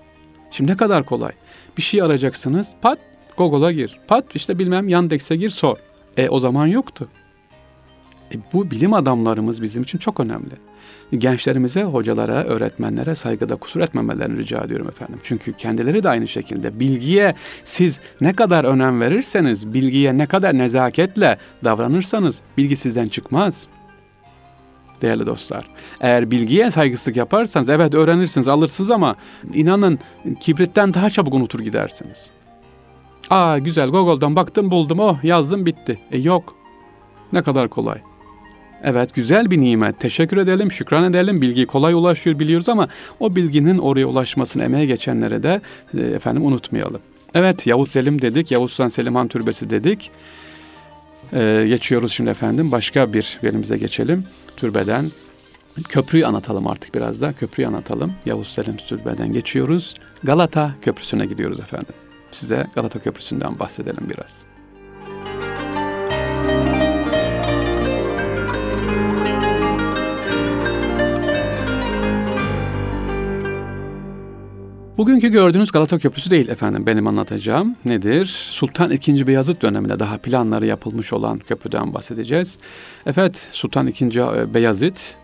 Şimdi 0.52 0.72
ne 0.72 0.78
kadar 0.78 1.06
kolay. 1.06 1.32
Bir 1.78 1.82
şey 1.82 2.02
arayacaksınız. 2.02 2.72
Pat 2.82 3.00
Google'a 3.38 3.72
gir. 3.72 4.00
Pat 4.08 4.36
işte 4.36 4.60
bilmem 4.60 4.90
Yandex'e 4.90 5.36
gir 5.36 5.50
sor. 5.50 5.78
E 6.18 6.30
o 6.30 6.40
zaman 6.40 6.68
yoktu. 6.68 7.08
E, 8.34 8.38
bu 8.54 8.72
bilim 8.72 8.94
adamlarımız 8.94 9.62
bizim 9.62 9.84
için 9.84 9.98
çok 9.98 10.20
önemli. 10.20 10.54
Gençlerimize, 11.18 11.84
hocalara, 11.84 12.44
öğretmenlere 12.44 13.16
saygıda 13.16 13.56
kusur 13.56 13.82
etmemelerini 13.82 14.38
rica 14.38 14.64
ediyorum 14.64 14.88
efendim. 14.88 15.20
Çünkü 15.24 15.54
kendileri 15.54 16.04
de 16.04 16.10
aynı 16.10 16.28
şekilde 16.28 16.80
bilgiye 16.80 17.36
siz 17.64 18.02
ne 18.22 18.34
kadar 18.34 18.64
önem 18.64 19.02
verirseniz, 19.02 19.74
bilgiye 19.74 20.18
ne 20.18 20.26
kadar 20.26 20.58
nezaketle 20.58 21.38
davranırsanız 21.64 22.42
bilgi 22.58 22.76
sizden 22.76 23.08
çıkmaz. 23.08 23.68
Değerli 25.02 25.26
dostlar, 25.26 25.70
eğer 26.02 26.32
bilgiye 26.32 26.72
saygısızlık 26.72 27.18
yaparsanız 27.18 27.70
evet 27.70 27.94
öğrenirsiniz, 27.94 28.48
alırsınız 28.48 28.92
ama 28.92 29.16
inanın 29.54 30.00
kibritten 30.40 30.94
daha 30.94 31.10
çabuk 31.10 31.34
unutur 31.34 31.60
gidersiniz. 31.60 32.32
Aa 33.30 33.58
güzel 33.58 33.90
Google'dan 33.90 34.36
baktım 34.36 34.72
buldum 34.72 35.00
oh 35.00 35.24
yazdım 35.24 35.66
bitti. 35.66 36.00
E 36.12 36.18
yok. 36.18 36.56
Ne 37.34 37.44
kadar 37.44 37.70
kolay. 37.70 38.13
Evet 38.84 39.16
güzel 39.16 39.52
bir 39.52 39.62
nimet. 39.62 40.00
Teşekkür 40.00 40.38
edelim, 40.38 40.72
şükran 40.72 41.04
edelim. 41.04 41.42
Bilgi 41.42 41.66
kolay 41.66 41.94
ulaşıyor 41.94 42.40
biliyoruz 42.40 42.70
ama 42.70 42.88
o 43.20 43.36
bilginin 43.36 43.78
oraya 43.78 44.06
ulaşmasını 44.06 44.64
emeğe 44.64 44.86
geçenlere 44.86 45.44
de 45.44 45.62
e, 45.98 46.02
efendim 46.02 46.46
unutmayalım. 46.46 47.02
Evet 47.34 47.68
Yavuz 47.68 47.92
Selim 47.92 48.22
dedik. 48.22 48.52
Yavuz 48.52 48.72
Sultan 48.72 48.90
Selim 48.90 49.16
Han 49.16 49.28
Türbesi 49.28 49.70
dedik. 49.70 50.12
Ee, 51.34 51.66
geçiyoruz 51.68 52.14
şimdi 52.14 52.30
efendim. 52.30 52.72
Başka 52.72 53.14
bir 53.14 53.40
yerimize 53.42 53.78
geçelim. 53.78 54.26
Türbeden 54.58 55.06
köprüyü 55.90 56.26
anlatalım 56.26 56.68
artık 56.68 56.96
biraz 56.96 57.22
da. 57.22 57.34
Köprüyü 57.34 57.68
anlatalım. 57.68 58.14
Yavuz 58.26 58.48
Selim 58.48 58.78
Türbeden 58.78 59.32
geçiyoruz. 59.32 59.94
Galata 60.24 60.76
Köprüsü'ne 60.82 61.26
gidiyoruz 61.26 61.60
efendim. 61.60 61.94
Size 62.32 62.68
Galata 62.76 63.00
Köprüsü'nden 63.00 63.60
bahsedelim 63.60 64.10
biraz. 64.10 64.53
Bugünkü 75.04 75.28
gördüğünüz 75.28 75.72
Galata 75.72 75.98
Köprüsü 75.98 76.30
değil 76.32 76.50
efendim 76.50 76.86
benim 76.86 77.08
anlatacağım. 77.08 77.76
Nedir? 77.86 78.26
Sultan 78.26 78.92
II. 78.92 79.28
Beyazıt 79.28 79.62
döneminde 79.62 80.00
daha 80.00 80.18
planları 80.18 80.66
yapılmış 80.66 81.14
olan 81.14 81.40
köprüden 81.40 81.94
bahsedeceğiz. 81.94 82.58
Evet 83.06 83.48
Sultan 83.52 83.88
II. 83.88 84.54
Beyazıt 84.54 85.16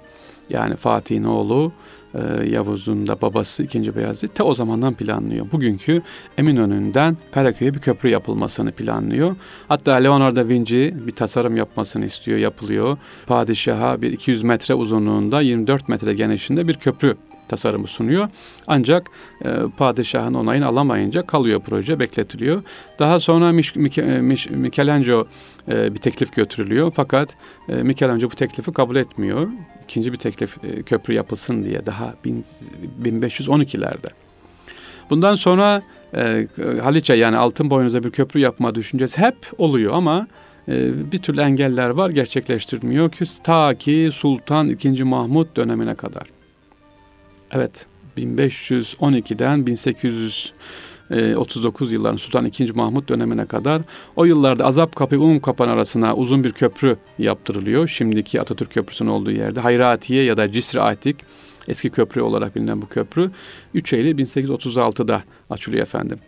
yani 0.50 0.75
Fatih'in 0.75 1.24
oğlu 1.24 1.71
e, 2.13 2.50
Yavuz'un 2.50 3.07
da 3.07 3.21
babası 3.21 3.63
2. 3.63 3.95
Beyazıt 3.95 4.36
te 4.36 4.43
o 4.43 4.53
zamandan 4.53 4.93
planlıyor. 4.93 5.51
Bugünkü 5.51 6.01
Eminönü'nden 6.38 7.17
Karaköy'e 7.31 7.74
bir 7.74 7.79
köprü 7.79 8.09
yapılmasını 8.09 8.71
planlıyor. 8.71 9.36
Hatta 9.67 9.93
Leonardo 9.93 10.36
da 10.36 10.48
Vinci 10.48 10.95
bir 11.07 11.12
tasarım 11.12 11.57
yapmasını 11.57 12.05
istiyor, 12.05 12.38
yapılıyor. 12.38 12.98
Padişaha 13.27 14.01
bir 14.01 14.12
200 14.12 14.43
metre 14.43 14.74
uzunluğunda 14.74 15.41
24 15.41 15.89
metre 15.89 16.13
genişliğinde 16.13 16.67
bir 16.67 16.74
köprü 16.74 17.17
tasarımı 17.50 17.88
sunuyor. 17.88 18.29
Ancak 18.68 19.08
e, 19.46 19.50
padişahın 19.77 20.34
onayını 20.34 20.68
alamayınca 20.68 21.25
kalıyor 21.25 21.62
proje, 21.65 22.00
bekletiliyor. 22.00 22.63
Daha 23.00 23.20
sonra 23.20 23.51
Mich, 23.51 23.75
Michelangelo 24.50 25.27
e, 25.72 25.94
bir 25.94 26.00
teklif 26.00 26.36
götürülüyor. 26.36 26.91
Fakat 26.96 27.36
e, 27.70 27.74
Michelangelo 27.74 28.32
bu 28.32 28.36
teklifi 28.36 28.72
kabul 28.72 28.96
etmiyor. 28.96 29.48
İkinci 29.84 30.13
bir 30.13 30.18
teklif 30.18 30.63
e, 30.63 30.84
köprü 30.84 31.13
yapılsın 31.13 31.63
diye 31.63 31.86
daha 31.86 32.15
bin, 32.25 32.46
1512'lerde. 33.03 34.10
Bundan 35.10 35.36
sonra 35.36 35.82
e, 36.15 36.48
Haliç'e 36.84 37.13
yani 37.13 37.38
altın 37.38 37.70
boynuza 37.70 38.03
bir 38.03 38.12
köprü 38.12 38.39
yapma 38.39 38.75
düşüncesi 38.75 39.22
hep 39.22 39.36
oluyor 39.58 39.94
ama 39.94 40.27
e, 40.68 41.12
bir 41.12 41.18
türlü 41.18 41.41
engeller 41.41 41.89
var 41.89 42.10
gerçekleştirmiyor 42.10 43.12
ki 43.12 43.25
ta 43.44 43.75
ki 43.75 44.10
Sultan 44.13 44.70
II. 44.70 45.03
Mahmut 45.03 45.58
dönemine 45.58 45.96
kadar. 45.96 46.38
Evet 47.51 47.86
1512'den 48.18 49.65
1839 49.65 51.94
yılların 51.94 52.18
Sultan 52.18 52.51
II. 52.60 52.72
Mahmut 52.72 53.10
dönemine 53.10 53.46
kadar 53.46 53.82
o 54.15 54.25
yıllarda 54.25 54.65
Azap 54.65 54.96
Kapı 54.96 55.20
Um 55.20 55.39
Kapan 55.39 55.70
arasına 55.70 56.15
uzun 56.15 56.44
bir 56.44 56.51
köprü 56.51 56.98
yaptırılıyor. 57.18 57.88
Şimdiki 57.88 58.41
Atatürk 58.41 58.72
Köprüsü'nün 58.72 59.10
olduğu 59.10 59.32
yerde 59.32 59.60
Hayratiye 59.60 60.24
ya 60.24 60.38
da 60.38 60.51
Cisri 60.51 60.82
Atik 60.82 61.18
Eski 61.70 61.89
köprü 61.89 62.22
olarak 62.22 62.56
bilinen 62.56 62.82
bu 62.82 62.88
köprü 62.88 63.32
3 63.74 63.94
Eylül 63.94 64.18
1836'da 64.18 65.24
açılıyor 65.50 65.84
efendim. 65.84 66.20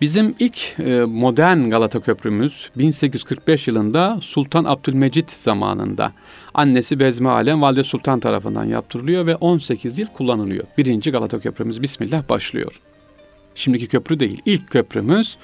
Bizim 0.00 0.34
ilk 0.38 0.80
e, 0.80 1.04
modern 1.04 1.70
Galata 1.70 2.00
Köprümüz 2.00 2.70
1845 2.76 3.68
yılında 3.68 4.18
Sultan 4.22 4.64
Abdülmecit 4.64 5.30
zamanında 5.30 6.12
annesi 6.54 7.00
Bezmi 7.00 7.28
Alem 7.28 7.62
Valide 7.62 7.84
Sultan 7.84 8.20
tarafından 8.20 8.64
yaptırılıyor 8.64 9.26
ve 9.26 9.36
18 9.36 9.98
yıl 9.98 10.06
kullanılıyor. 10.06 10.64
Birinci 10.78 11.10
Galata 11.10 11.40
Köprümüz 11.40 11.82
Bismillah 11.82 12.28
başlıyor. 12.28 12.80
Şimdiki 13.54 13.88
köprü 13.88 14.20
değil. 14.20 14.42
İlk 14.44 14.70
köprümüz 14.70 15.36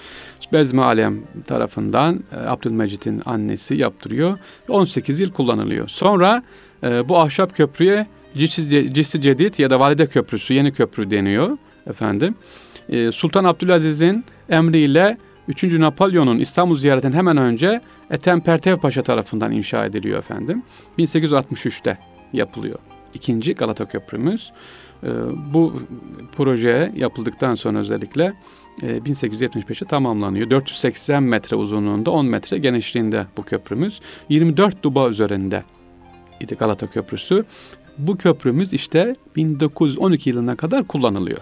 Bezmi 0.53 0.83
Alem 0.83 1.23
tarafından 1.47 2.25
e, 2.33 2.37
Abdülmecit'in 2.37 3.23
annesi 3.25 3.75
yaptırıyor. 3.75 4.39
18 4.69 5.21
yıl 5.21 5.33
kullanılıyor. 5.33 5.89
Sonra 5.89 6.43
e, 6.83 7.09
bu 7.09 7.19
ahşap 7.19 7.57
köprüye 7.57 8.07
Cissi 8.37 9.21
Cedid 9.21 9.59
ya 9.59 9.71
da 9.71 9.81
Valide 9.81 10.07
Köprüsü, 10.07 10.55
yeni 10.55 10.73
köprü 10.73 11.11
deniyor 11.11 11.59
efendim. 11.87 12.35
Sultan 13.13 13.45
Abdülaziz'in 13.45 14.25
emriyle 14.49 15.19
3. 15.49 15.65
Napolyon'un 15.65 16.39
İstanbul 16.39 16.77
ziyaretinden 16.77 17.17
hemen 17.17 17.37
önce 17.37 17.81
Ethem 18.11 18.41
Pertev 18.41 18.77
Paşa 18.77 19.03
tarafından 19.03 19.53
inşa 19.53 19.85
ediliyor 19.85 20.19
efendim. 20.19 20.63
1863'te 20.99 21.99
yapılıyor. 22.33 22.79
İkinci 23.15 23.55
Galata 23.55 23.89
Köprümüz. 23.89 24.53
Ee, 25.03 25.09
bu 25.55 25.83
proje 26.37 26.93
yapıldıktan 26.97 27.55
sonra 27.55 27.79
özellikle 27.79 28.35
1875'te 28.83 29.85
e, 29.85 29.89
tamamlanıyor. 29.89 30.51
480 30.51 31.23
metre 31.23 31.57
uzunluğunda 31.57 32.11
10 32.11 32.27
metre 32.27 32.59
genişliğinde 32.59 33.27
bu 33.37 33.43
köprümüz. 33.43 34.01
24 34.29 34.83
duba 34.83 35.09
üzerinde 35.09 35.65
idi 36.41 36.55
Galata 36.55 36.87
Köprüsü. 36.87 37.45
Bu 37.99 38.17
köprümüz 38.17 38.73
işte 38.73 39.17
1912 39.37 40.31
yılına 40.31 40.57
kadar 40.57 40.85
kullanılıyor. 40.85 41.41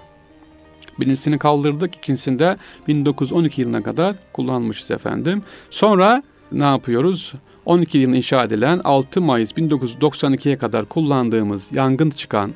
Birincisini 1.00 1.38
kaldırdık, 1.38 1.94
ikincisinde 1.96 2.56
1912 2.88 3.60
yılına 3.60 3.82
kadar 3.82 4.16
kullanmışız 4.32 4.90
efendim. 4.90 5.42
Sonra 5.70 6.22
ne 6.52 6.64
yapıyoruz? 6.64 7.32
12 7.66 7.98
yılında 7.98 8.16
inşa 8.16 8.44
edilen 8.44 8.80
6 8.84 9.20
Mayıs 9.20 9.52
1992'ye 9.52 10.58
kadar 10.58 10.84
kullandığımız 10.84 11.72
yangın 11.72 12.10
çıkan 12.10 12.52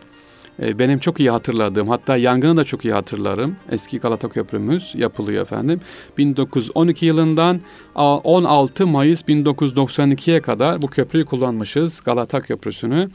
e, 0.63 0.79
benim 0.79 0.99
çok 0.99 1.21
iyi 1.21 1.31
hatırladığım 1.31 1.89
hatta 1.89 2.17
yangını 2.17 2.57
da 2.57 2.65
çok 2.65 2.85
iyi 2.85 2.93
hatırlarım. 2.93 3.57
Eski 3.71 3.99
Galata 3.99 4.29
Köprümüz 4.29 4.95
yapılıyor 4.95 5.43
efendim. 5.43 5.81
1912 6.19 7.07
yılından 7.07 7.61
16 7.95 8.87
Mayıs 8.87 9.23
1992'ye 9.23 10.41
kadar 10.41 10.83
bu 10.83 10.87
köprüyü 10.87 11.25
kullanmışız. 11.25 12.01
Galata 12.05 12.41
Köprüsü'nü. 12.41 13.11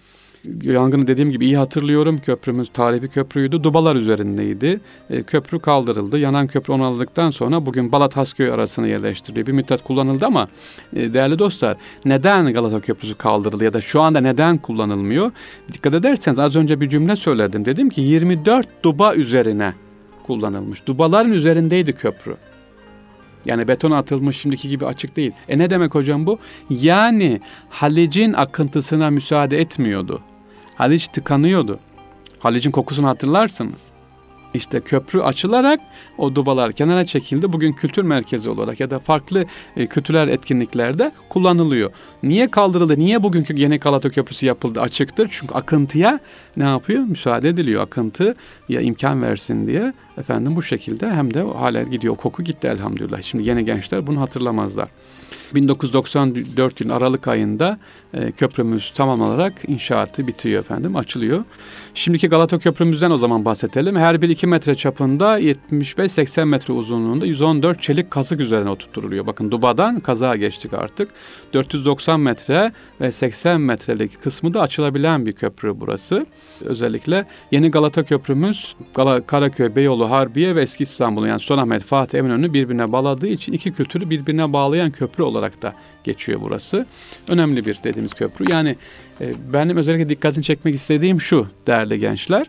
Yangını 0.61 1.07
dediğim 1.07 1.31
gibi 1.31 1.45
iyi 1.45 1.57
hatırlıyorum. 1.57 2.17
Köprümüz 2.17 2.69
tarihi 2.73 3.07
köprüydü. 3.07 3.63
Dubalar 3.63 3.95
üzerindeydi. 3.95 4.79
E, 5.09 5.23
köprü 5.23 5.59
kaldırıldı. 5.59 6.19
Yanan 6.19 6.47
köprü 6.47 6.73
onarıldıktan 6.73 7.31
sonra 7.31 7.65
bugün 7.65 7.91
Balat 7.91 8.17
Hasköy 8.17 8.51
arasına 8.51 8.87
yerleştiriliyor. 8.87 9.47
Bir 9.47 9.51
müddet 9.51 9.83
kullanıldı 9.83 10.25
ama 10.25 10.47
e, 10.95 11.13
değerli 11.13 11.39
dostlar 11.39 11.77
neden 12.05 12.53
Galata 12.53 12.79
Köprüsü 12.79 13.15
kaldırıldı 13.15 13.63
ya 13.63 13.73
da 13.73 13.81
şu 13.81 14.01
anda 14.01 14.21
neden 14.21 14.57
kullanılmıyor? 14.57 15.31
Dikkat 15.73 15.93
ederseniz 15.93 16.39
az 16.39 16.55
önce 16.55 16.81
bir 16.81 16.89
cümle 16.89 17.15
söyledim. 17.15 17.65
Dedim 17.65 17.89
ki 17.89 18.01
24 18.01 18.83
duba 18.83 19.15
üzerine 19.15 19.73
kullanılmış. 20.27 20.87
Dubaların 20.87 21.31
üzerindeydi 21.31 21.93
köprü. 21.93 22.35
Yani 23.45 23.67
beton 23.67 23.91
atılmış 23.91 24.37
şimdiki 24.37 24.69
gibi 24.69 24.85
açık 24.85 25.15
değil. 25.15 25.31
E 25.49 25.57
ne 25.57 25.69
demek 25.69 25.95
hocam 25.95 26.25
bu? 26.25 26.39
Yani 26.69 27.41
Halic'in 27.69 28.33
akıntısına 28.33 29.09
müsaade 29.09 29.61
etmiyordu. 29.61 30.21
Haliç 30.75 31.07
tıkanıyordu. 31.07 31.79
Halic'in 32.39 32.71
kokusunu 32.71 33.07
hatırlarsınız. 33.07 33.93
İşte 34.53 34.81
köprü 34.81 35.21
açılarak 35.21 35.79
o 36.17 36.35
dubalar 36.35 36.71
kenara 36.71 37.05
çekildi. 37.05 37.53
Bugün 37.53 37.73
kültür 37.73 38.03
merkezi 38.03 38.49
olarak 38.49 38.79
ya 38.79 38.91
da 38.91 38.99
farklı 38.99 39.45
e, 39.77 39.87
etkinliklerde 40.27 41.11
kullanılıyor. 41.29 41.91
Niye 42.23 42.47
kaldırıldı? 42.47 42.99
Niye 42.99 43.23
bugünkü 43.23 43.59
yeni 43.59 43.79
Galata 43.79 44.09
Köprüsü 44.09 44.45
yapıldı? 44.45 44.81
Açıktır. 44.81 45.27
Çünkü 45.31 45.53
akıntıya 45.53 46.19
ne 46.57 46.63
yapıyor? 46.63 47.03
Müsaade 47.03 47.49
ediliyor. 47.49 47.83
Akıntı 47.83 48.35
ya 48.69 48.81
imkan 48.81 49.21
versin 49.21 49.67
diye. 49.67 49.93
Efendim 50.17 50.55
bu 50.55 50.63
şekilde 50.63 51.11
hem 51.11 51.33
de 51.33 51.41
hala 51.41 51.83
gidiyor. 51.83 52.15
Koku 52.15 52.43
gitti 52.43 52.67
elhamdülillah. 52.67 53.21
Şimdi 53.21 53.49
yeni 53.49 53.65
gençler 53.65 54.07
bunu 54.07 54.21
hatırlamazlar. 54.21 54.87
1994 55.55 56.81
yıl 56.81 56.89
Aralık 56.89 57.27
ayında 57.27 57.79
e, 58.13 58.31
köprümüz 58.31 58.91
tamamlanarak 58.91 59.53
inşaatı 59.67 60.27
bitiyor 60.27 60.59
efendim, 60.59 60.95
açılıyor. 60.95 61.43
Şimdiki 61.93 62.27
Galata 62.27 62.59
Köprümüzden 62.59 63.11
o 63.11 63.17
zaman 63.17 63.45
bahsedelim. 63.45 63.95
Her 63.95 64.21
bir 64.21 64.29
2 64.29 64.47
metre 64.47 64.75
çapında 64.75 65.39
75-80 65.39 66.45
metre 66.45 66.73
uzunluğunda 66.73 67.25
114 67.25 67.81
çelik 67.81 68.11
kazık 68.11 68.39
üzerine 68.39 68.69
oturtuluyor. 68.69 69.27
Bakın 69.27 69.51
Duba'dan 69.51 69.99
kazağa 69.99 70.35
geçtik 70.35 70.73
artık. 70.73 71.09
490 71.53 72.19
metre 72.19 72.71
ve 73.01 73.11
80 73.11 73.61
metrelik 73.61 74.23
kısmı 74.23 74.53
da 74.53 74.61
açılabilen 74.61 75.25
bir 75.25 75.33
köprü 75.33 75.79
burası. 75.79 76.25
Özellikle 76.61 77.25
yeni 77.51 77.71
Galata 77.71 78.03
Köprümüz 78.03 78.75
Gala, 78.95 79.21
Karaköy, 79.21 79.75
Beyoğlu, 79.75 80.09
Harbiye 80.09 80.55
ve 80.55 80.61
Eski 80.61 80.83
İstanbul'u 80.83 81.27
yani 81.27 81.39
Sultanahmet, 81.39 81.83
Fatih, 81.83 82.19
Eminönü 82.19 82.53
birbirine 82.53 82.91
bağladığı 82.91 83.27
için 83.27 83.53
iki 83.53 83.73
kültürü 83.73 84.09
birbirine 84.09 84.53
bağlayan 84.53 84.91
köprü 84.91 85.23
olarak 85.23 85.42
da 85.61 85.73
geçiyor 86.03 86.41
burası. 86.41 86.85
Önemli 87.27 87.65
bir 87.65 87.79
dediğimiz 87.83 88.13
köprü. 88.13 88.51
Yani 88.51 88.75
e, 89.21 89.33
benim 89.53 89.77
özellikle 89.77 90.09
dikkatini 90.09 90.43
çekmek 90.43 90.75
istediğim 90.75 91.21
şu 91.21 91.47
değerli 91.67 91.99
gençler. 91.99 92.47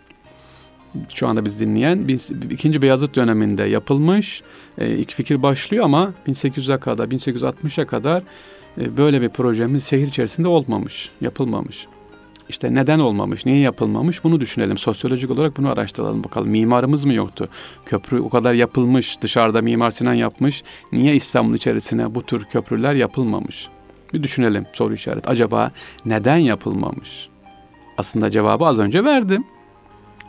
Şu 1.15 1.29
anda 1.29 1.45
biz 1.45 1.61
dinleyen 1.61 2.09
biz, 2.09 2.31
ikinci 2.51 2.83
Beyazıt 2.83 3.17
döneminde 3.17 3.63
yapılmış. 3.63 4.43
E, 4.79 4.91
ilk 4.91 5.13
fikir 5.13 5.43
başlıyor 5.43 5.85
ama 5.85 6.15
1800'e 6.29 6.81
kadar 6.81 7.09
1860'a 7.09 7.87
kadar 7.87 8.23
e, 8.81 8.97
böyle 8.97 9.21
bir 9.21 9.29
projemiz 9.29 9.85
şehir 9.85 10.07
içerisinde 10.07 10.49
olmamış, 10.49 11.11
yapılmamış. 11.21 11.87
İşte 12.49 12.75
neden 12.75 12.99
olmamış, 12.99 13.47
niye 13.47 13.59
yapılmamış 13.59 14.25
bunu 14.25 14.41
düşünelim. 14.41 14.79
Sosyolojik 14.79 15.31
olarak 15.31 15.57
bunu 15.57 15.69
araştıralım 15.71 16.25
bakalım. 16.25 16.49
Mimarımız 16.49 17.05
mı 17.05 17.15
yoktu? 17.15 17.49
Köprü 17.87 18.21
o 18.21 18.29
kadar 18.29 18.55
yapılmış, 18.55 19.23
dışarıda 19.23 19.63
Mimar 19.63 19.91
Sinan 19.91 20.15
yapmış. 20.15 20.63
Niye 20.93 21.15
İstanbul 21.15 21.55
içerisine 21.55 22.15
bu 22.15 22.23
tür 22.23 22.45
köprüler 22.45 22.95
yapılmamış? 22.95 23.69
Bir 24.15 24.23
düşünelim 24.23 24.67
soru 24.73 24.95
işareti. 24.95 25.29
Acaba 25.29 25.73
neden 26.07 26.37
yapılmamış? 26.37 27.29
Aslında 27.99 28.31
cevabı 28.31 28.65
az 28.65 28.79
önce 28.79 29.05
verdim. 29.05 29.45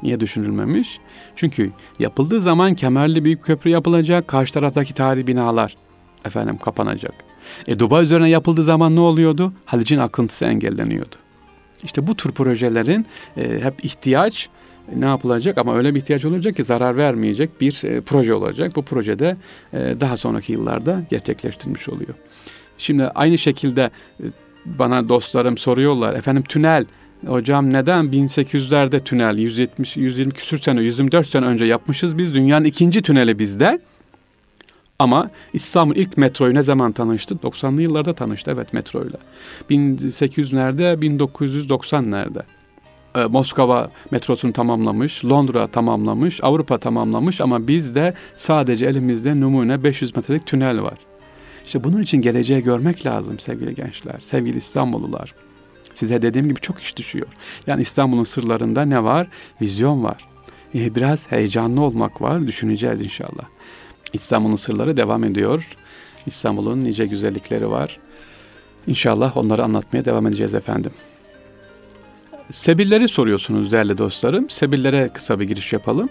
Niye 0.04 0.19
düşünülmemiş? 0.19 0.99
Çünkü 1.36 1.71
yapıldığı 1.99 2.41
zaman 2.41 2.73
kemerli 2.75 3.25
büyük 3.25 3.43
köprü 3.43 3.69
yapılacak, 3.69 4.28
karşı 4.28 4.54
taraftaki 4.54 4.93
tarihi 4.93 5.28
binalar 5.28 5.78
efendim 6.25 6.58
kapanacak. 6.58 7.13
E 7.67 7.80
Dubai 7.80 8.04
üzerine 8.04 8.30
yapıldığı 8.30 8.63
zaman 8.63 8.95
ne 8.95 8.99
oluyordu? 8.99 9.54
Halic'in 9.65 9.99
akıntısı 9.99 10.45
engelleniyordu. 10.45 11.15
İşte 11.85 12.07
bu 12.07 12.15
tür 12.15 12.31
projelerin 12.31 13.05
e, 13.37 13.59
hep 13.59 13.85
ihtiyaç 13.85 14.49
e, 14.95 15.01
ne 15.01 15.05
yapılacak 15.05 15.57
ama 15.57 15.77
öyle 15.77 15.95
bir 15.95 15.99
ihtiyaç 15.99 16.25
olacak 16.25 16.55
ki 16.55 16.63
zarar 16.63 16.97
vermeyecek 16.97 17.61
bir 17.61 17.83
e, 17.83 18.01
proje 18.01 18.33
olacak. 18.33 18.75
Bu 18.75 18.81
projede 18.81 19.37
e, 19.73 19.77
daha 19.99 20.17
sonraki 20.17 20.53
yıllarda 20.53 21.01
gerçekleştirilmiş 21.09 21.89
oluyor. 21.89 22.13
Şimdi 22.77 23.03
aynı 23.03 23.37
şekilde 23.37 23.89
e, 24.19 24.25
bana 24.65 25.09
dostlarım 25.09 25.57
soruyorlar 25.57 26.13
efendim 26.13 26.43
tünel 26.43 26.85
hocam 27.27 27.73
neden 27.73 28.05
1800'lerde 28.05 28.99
tünel 28.99 29.37
170 29.37 29.97
120 29.97 30.31
küsür 30.31 30.57
sene 30.57 30.81
124 30.81 31.27
sene 31.27 31.45
önce 31.45 31.65
yapmışız 31.65 32.17
biz 32.17 32.33
dünyanın 32.33 32.65
ikinci 32.65 33.01
tüneli 33.01 33.39
bizde. 33.39 33.79
Ama 34.99 35.29
İstanbul 35.53 35.95
ilk 35.95 36.17
metroyu 36.17 36.53
ne 36.53 36.63
zaman 36.63 36.91
tanıştı? 36.91 37.36
90'lı 37.36 37.81
yıllarda 37.81 38.13
tanıştı 38.13 38.51
evet 38.51 38.73
metroyla. 38.73 39.19
1800'lerde 39.69 40.99
1990'larda. 40.99 42.43
Ee, 43.15 43.25
Moskova 43.25 43.91
metrosunu 44.12 44.53
tamamlamış, 44.53 45.25
Londra 45.25 45.67
tamamlamış, 45.67 46.43
Avrupa 46.43 46.77
tamamlamış 46.77 47.41
ama 47.41 47.67
bizde 47.67 48.13
sadece 48.36 48.86
elimizde 48.86 49.39
numune 49.41 49.84
500 49.84 50.15
metrelik 50.15 50.45
tünel 50.45 50.81
var. 50.81 50.97
İşte 51.65 51.84
bunun 51.84 52.01
için 52.01 52.21
geleceği 52.21 52.63
görmek 52.63 53.05
lazım 53.05 53.39
sevgili 53.39 53.75
gençler, 53.75 54.19
sevgili 54.19 54.58
İstanbullular. 54.58 55.36
Size 55.93 56.21
dediğim 56.21 56.47
gibi 56.47 56.60
çok 56.60 56.81
iş 56.81 56.97
düşüyor. 56.97 57.27
Yani 57.67 57.81
İstanbul'un 57.81 58.23
sırlarında 58.23 58.86
ne 58.86 59.03
var? 59.03 59.27
Vizyon 59.62 60.03
var. 60.03 60.27
Ee, 60.75 60.95
biraz 60.95 61.31
heyecanlı 61.31 61.81
olmak 61.81 62.21
var. 62.21 62.47
Düşüneceğiz 62.47 63.01
inşallah. 63.01 63.54
İstanbul'un 64.13 64.55
sırları 64.55 64.97
devam 64.97 65.23
ediyor. 65.23 65.67
İstanbul'un 66.25 66.83
nice 66.83 67.05
güzellikleri 67.05 67.69
var. 67.69 67.99
İnşallah 68.87 69.37
onları 69.37 69.63
anlatmaya 69.63 70.05
devam 70.05 70.27
edeceğiz 70.27 70.53
efendim. 70.53 70.91
Sebilleri 72.51 73.07
soruyorsunuz 73.07 73.71
değerli 73.71 73.97
dostlarım. 73.97 74.49
Sebillere 74.49 75.09
kısa 75.13 75.39
bir 75.39 75.47
giriş 75.47 75.73
yapalım. 75.73 76.09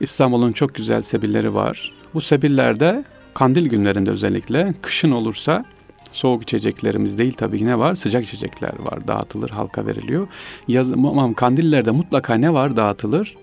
İstanbul'un 0.00 0.52
çok 0.52 0.74
güzel 0.74 1.02
sebilleri 1.02 1.54
var. 1.54 1.92
Bu 2.14 2.20
sebillerde 2.20 3.04
kandil 3.34 3.68
günlerinde 3.68 4.10
özellikle 4.10 4.74
kışın 4.82 5.10
olursa 5.10 5.64
Soğuk 6.12 6.42
içeceklerimiz 6.42 7.18
değil 7.18 7.32
tabii 7.32 7.66
ne 7.66 7.78
var? 7.78 7.94
Sıcak 7.94 8.24
içecekler 8.24 8.72
var. 8.78 9.08
Dağıtılır, 9.08 9.50
halka 9.50 9.86
veriliyor. 9.86 10.28
Yaz, 10.68 10.92
kandillerde 11.36 11.90
mutlaka 11.90 12.34
ne 12.34 12.52
var? 12.52 12.76
Dağıtılır. 12.76 13.34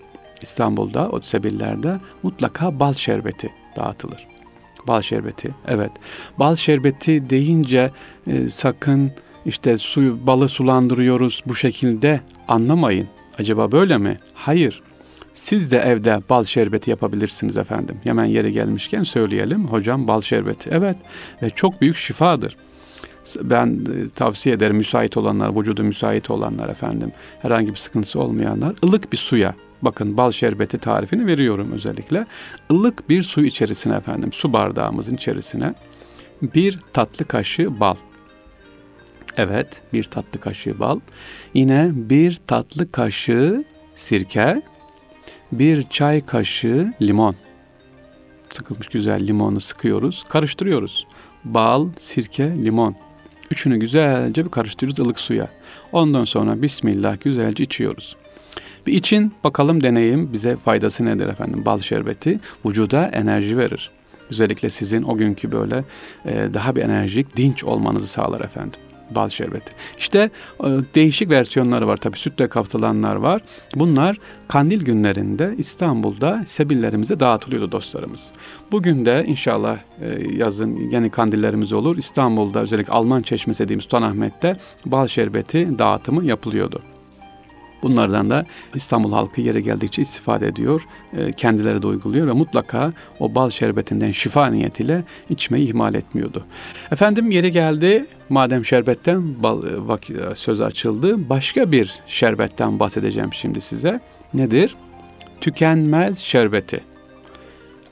İstanbul'da, 0.42 1.08
o 1.08 1.20
sebillerde 1.20 2.00
mutlaka 2.22 2.80
bal 2.80 2.92
şerbeti 2.92 3.52
dağıtılır. 3.76 4.26
Bal 4.88 5.02
şerbeti, 5.02 5.54
evet. 5.68 5.90
Bal 6.38 6.56
şerbeti 6.56 7.30
deyince 7.30 7.90
e, 8.26 8.50
sakın 8.50 9.12
işte 9.46 9.78
suyu, 9.78 10.26
balı 10.26 10.48
sulandırıyoruz 10.48 11.42
bu 11.46 11.54
şekilde 11.54 12.20
anlamayın. 12.48 13.08
Acaba 13.38 13.72
böyle 13.72 13.98
mi? 13.98 14.18
Hayır. 14.34 14.82
Siz 15.34 15.72
de 15.72 15.78
evde 15.78 16.22
bal 16.30 16.44
şerbeti 16.44 16.90
yapabilirsiniz 16.90 17.58
efendim. 17.58 17.96
Hemen 18.04 18.24
yeri 18.24 18.52
gelmişken 18.52 19.02
söyleyelim. 19.02 19.66
Hocam 19.66 20.08
bal 20.08 20.20
şerbeti. 20.20 20.70
Evet 20.72 20.96
ve 21.42 21.50
çok 21.50 21.80
büyük 21.80 21.96
şifadır. 21.96 22.56
Ben 23.42 23.66
e, 23.66 24.08
tavsiye 24.08 24.54
ederim 24.54 24.76
müsait 24.76 25.16
olanlar, 25.16 25.56
vücudu 25.56 25.84
müsait 25.84 26.30
olanlar 26.30 26.68
efendim. 26.68 27.12
Herhangi 27.42 27.70
bir 27.70 27.76
sıkıntısı 27.76 28.20
olmayanlar 28.20 28.74
ılık 28.84 29.12
bir 29.12 29.16
suya 29.16 29.54
Bakın 29.82 30.16
bal 30.16 30.30
şerbeti 30.30 30.78
tarifini 30.78 31.26
veriyorum 31.26 31.72
özellikle. 31.72 32.26
Ilık 32.70 33.08
bir 33.08 33.22
su 33.22 33.44
içerisine 33.44 33.96
efendim, 33.96 34.32
su 34.32 34.52
bardağımızın 34.52 35.14
içerisine 35.14 35.74
bir 36.42 36.80
tatlı 36.92 37.24
kaşığı 37.24 37.80
bal. 37.80 37.96
Evet, 39.36 39.82
bir 39.92 40.04
tatlı 40.04 40.40
kaşığı 40.40 40.78
bal. 40.78 41.00
Yine 41.54 41.90
bir 41.94 42.40
tatlı 42.46 42.92
kaşığı 42.92 43.64
sirke, 43.94 44.62
bir 45.52 45.82
çay 45.82 46.20
kaşığı 46.20 46.92
limon. 47.02 47.36
Sıkılmış 48.50 48.86
güzel 48.86 49.26
limonu 49.26 49.60
sıkıyoruz, 49.60 50.24
karıştırıyoruz. 50.28 51.06
Bal, 51.44 51.88
sirke, 51.98 52.64
limon. 52.64 52.96
Üçünü 53.50 53.76
güzelce 53.76 54.44
bir 54.44 54.50
karıştırıyoruz 54.50 54.98
ılık 54.98 55.20
suya. 55.20 55.48
Ondan 55.92 56.24
sonra 56.24 56.62
Bismillah 56.62 57.20
güzelce 57.20 57.64
içiyoruz. 57.64 58.16
Bir 58.86 58.92
için 58.92 59.32
bakalım 59.44 59.82
deneyim 59.82 60.32
bize 60.32 60.56
faydası 60.56 61.04
nedir 61.04 61.28
efendim? 61.28 61.64
Bal 61.64 61.78
şerbeti 61.78 62.40
vücuda 62.66 63.06
enerji 63.06 63.58
verir. 63.58 63.90
Özellikle 64.30 64.70
sizin 64.70 65.02
o 65.02 65.16
günkü 65.16 65.52
böyle 65.52 65.84
e, 66.24 66.54
daha 66.54 66.76
bir 66.76 66.82
enerjik, 66.82 67.36
dinç 67.36 67.64
olmanızı 67.64 68.06
sağlar 68.06 68.40
efendim 68.40 68.80
bal 69.10 69.28
şerbeti. 69.28 69.72
İşte 69.98 70.30
e, 70.64 70.68
değişik 70.94 71.30
versiyonları 71.30 71.86
var 71.86 71.96
tabii 71.96 72.18
sütle 72.18 72.48
kaptılanlar 72.48 73.16
var. 73.16 73.42
Bunlar 73.74 74.16
kandil 74.48 74.84
günlerinde 74.84 75.54
İstanbul'da 75.58 76.42
sebillerimize 76.46 77.20
dağıtılıyordu 77.20 77.72
dostlarımız. 77.72 78.32
Bugün 78.72 79.06
de 79.06 79.24
inşallah 79.26 79.78
e, 80.00 80.36
yazın 80.36 80.76
yeni 80.76 81.10
kandillerimiz 81.10 81.72
olur. 81.72 81.96
İstanbul'da 81.96 82.60
özellikle 82.60 82.92
Alman 82.92 83.22
Çeşmesi 83.22 83.64
dediğimiz 83.64 83.84
Sultanahmet'te 83.84 84.56
bal 84.86 85.06
şerbeti 85.06 85.78
dağıtımı 85.78 86.24
yapılıyordu. 86.24 86.82
Bunlardan 87.86 88.30
da 88.30 88.46
İstanbul 88.74 89.12
halkı 89.12 89.40
yere 89.40 89.60
geldikçe 89.60 90.02
istifade 90.02 90.46
ediyor, 90.46 90.82
e, 91.18 91.32
kendileri 91.32 91.82
de 91.82 91.86
uyguluyor 91.86 92.26
ve 92.26 92.32
mutlaka 92.32 92.92
o 93.20 93.34
bal 93.34 93.50
şerbetinden 93.50 94.10
şifa 94.10 94.46
niyetiyle 94.46 95.04
içmeyi 95.30 95.68
ihmal 95.68 95.94
etmiyordu. 95.94 96.44
Efendim 96.92 97.30
yeri 97.30 97.52
geldi, 97.52 98.06
madem 98.28 98.64
şerbetten 98.64 99.42
bal, 99.42 99.64
e, 99.64 100.34
söz 100.34 100.60
açıldı, 100.60 101.28
başka 101.28 101.72
bir 101.72 102.00
şerbetten 102.06 102.80
bahsedeceğim 102.80 103.32
şimdi 103.32 103.60
size. 103.60 104.00
Nedir? 104.34 104.76
Tükenmez 105.40 106.18
şerbeti. 106.18 106.80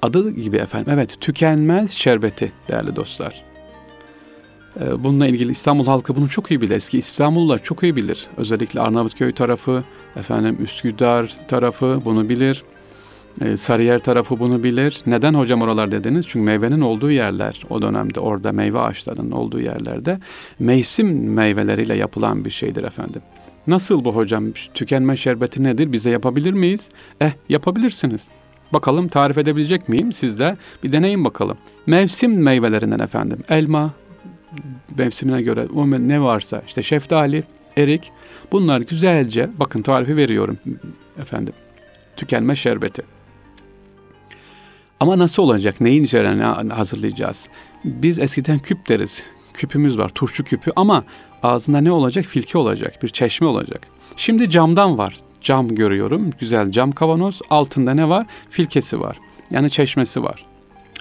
Adı 0.02 0.30
gibi 0.30 0.56
efendim, 0.56 0.92
evet 0.92 1.20
tükenmez 1.20 1.90
şerbeti 1.90 2.52
değerli 2.68 2.96
dostlar. 2.96 3.53
Ee, 4.80 5.04
bununla 5.04 5.26
ilgili 5.26 5.52
İstanbul 5.52 5.86
halkı 5.86 6.16
bunu 6.16 6.28
çok 6.28 6.50
iyi 6.50 6.60
bilir. 6.60 6.74
Eski 6.74 6.98
İstanbullular 6.98 7.62
çok 7.62 7.82
iyi 7.82 7.96
bilir. 7.96 8.26
Özellikle 8.36 8.80
Arnavutköy 8.80 9.32
tarafı, 9.32 9.84
efendim 10.16 10.58
Üsküdar 10.64 11.32
tarafı 11.48 12.00
bunu 12.04 12.28
bilir. 12.28 12.64
Ee, 13.40 13.56
Sarıyer 13.56 13.98
tarafı 13.98 14.38
bunu 14.38 14.62
bilir. 14.62 15.00
Neden 15.06 15.34
hocam 15.34 15.62
oralar 15.62 15.90
dediniz? 15.90 16.26
Çünkü 16.28 16.44
meyvenin 16.44 16.80
olduğu 16.80 17.10
yerler 17.10 17.62
o 17.70 17.82
dönemde 17.82 18.20
orada 18.20 18.52
meyve 18.52 18.80
ağaçlarının 18.80 19.30
olduğu 19.30 19.60
yerlerde 19.60 20.18
mevsim 20.58 21.32
meyveleriyle 21.32 21.94
yapılan 21.94 22.44
bir 22.44 22.50
şeydir 22.50 22.84
efendim. 22.84 23.22
Nasıl 23.66 24.04
bu 24.04 24.16
hocam? 24.16 24.44
Tükenme 24.74 25.16
şerbeti 25.16 25.64
nedir? 25.64 25.92
Bize 25.92 26.10
yapabilir 26.10 26.52
miyiz? 26.52 26.88
Eh 27.20 27.32
yapabilirsiniz. 27.48 28.28
Bakalım 28.72 29.08
tarif 29.08 29.38
edebilecek 29.38 29.88
miyim? 29.88 30.12
Siz 30.12 30.40
de 30.40 30.56
bir 30.82 30.92
deneyin 30.92 31.24
bakalım. 31.24 31.56
Mevsim 31.86 32.42
meyvelerinden 32.42 32.98
efendim. 32.98 33.38
Elma, 33.48 33.90
mevsimine 34.98 35.42
göre 35.42 35.66
ne 35.98 36.22
varsa 36.22 36.62
işte 36.66 36.82
şeftali, 36.82 37.44
erik 37.76 38.12
bunlar 38.52 38.80
güzelce 38.80 39.50
bakın 39.56 39.82
tarifi 39.82 40.16
veriyorum 40.16 40.58
efendim. 41.22 41.54
Tükenme 42.16 42.56
şerbeti. 42.56 43.02
Ama 45.00 45.18
nasıl 45.18 45.42
olacak? 45.42 45.80
Neyin 45.80 46.02
üzerine 46.02 46.44
hazırlayacağız? 46.72 47.48
Biz 47.84 48.18
eskiden 48.18 48.58
küp 48.58 48.88
deriz. 48.88 49.22
Küpümüz 49.54 49.98
var, 49.98 50.08
turşu 50.08 50.44
küpü 50.44 50.70
ama 50.76 51.04
ağzında 51.42 51.80
ne 51.80 51.92
olacak? 51.92 52.24
Filke 52.24 52.58
olacak, 52.58 53.02
bir 53.02 53.08
çeşme 53.08 53.46
olacak. 53.46 53.86
Şimdi 54.16 54.50
camdan 54.50 54.98
var. 54.98 55.16
Cam 55.40 55.68
görüyorum. 55.68 56.30
Güzel 56.40 56.70
cam 56.70 56.92
kavanoz. 56.92 57.40
Altında 57.50 57.94
ne 57.94 58.08
var? 58.08 58.26
Filkesi 58.50 59.00
var. 59.00 59.16
Yani 59.50 59.70
çeşmesi 59.70 60.22
var. 60.22 60.44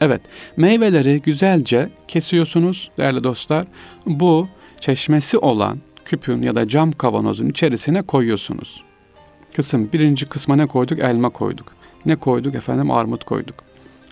Evet, 0.05 0.21
meyveleri 0.57 1.21
güzelce 1.21 1.89
kesiyorsunuz 2.07 2.91
değerli 2.97 3.23
dostlar. 3.23 3.65
Bu 4.05 4.47
çeşmesi 4.79 5.37
olan 5.37 5.79
küpün 6.05 6.41
ya 6.41 6.55
da 6.55 6.67
cam 6.67 6.91
kavanozun 6.91 7.49
içerisine 7.49 8.01
koyuyorsunuz. 8.01 8.83
Kısım 9.55 9.89
birinci 9.93 10.25
kısma 10.25 10.55
ne 10.55 10.65
koyduk? 10.65 10.99
Elma 10.99 11.29
koyduk. 11.29 11.67
Ne 12.05 12.15
koyduk 12.15 12.55
efendim? 12.55 12.91
Armut 12.91 13.23
koyduk. 13.23 13.55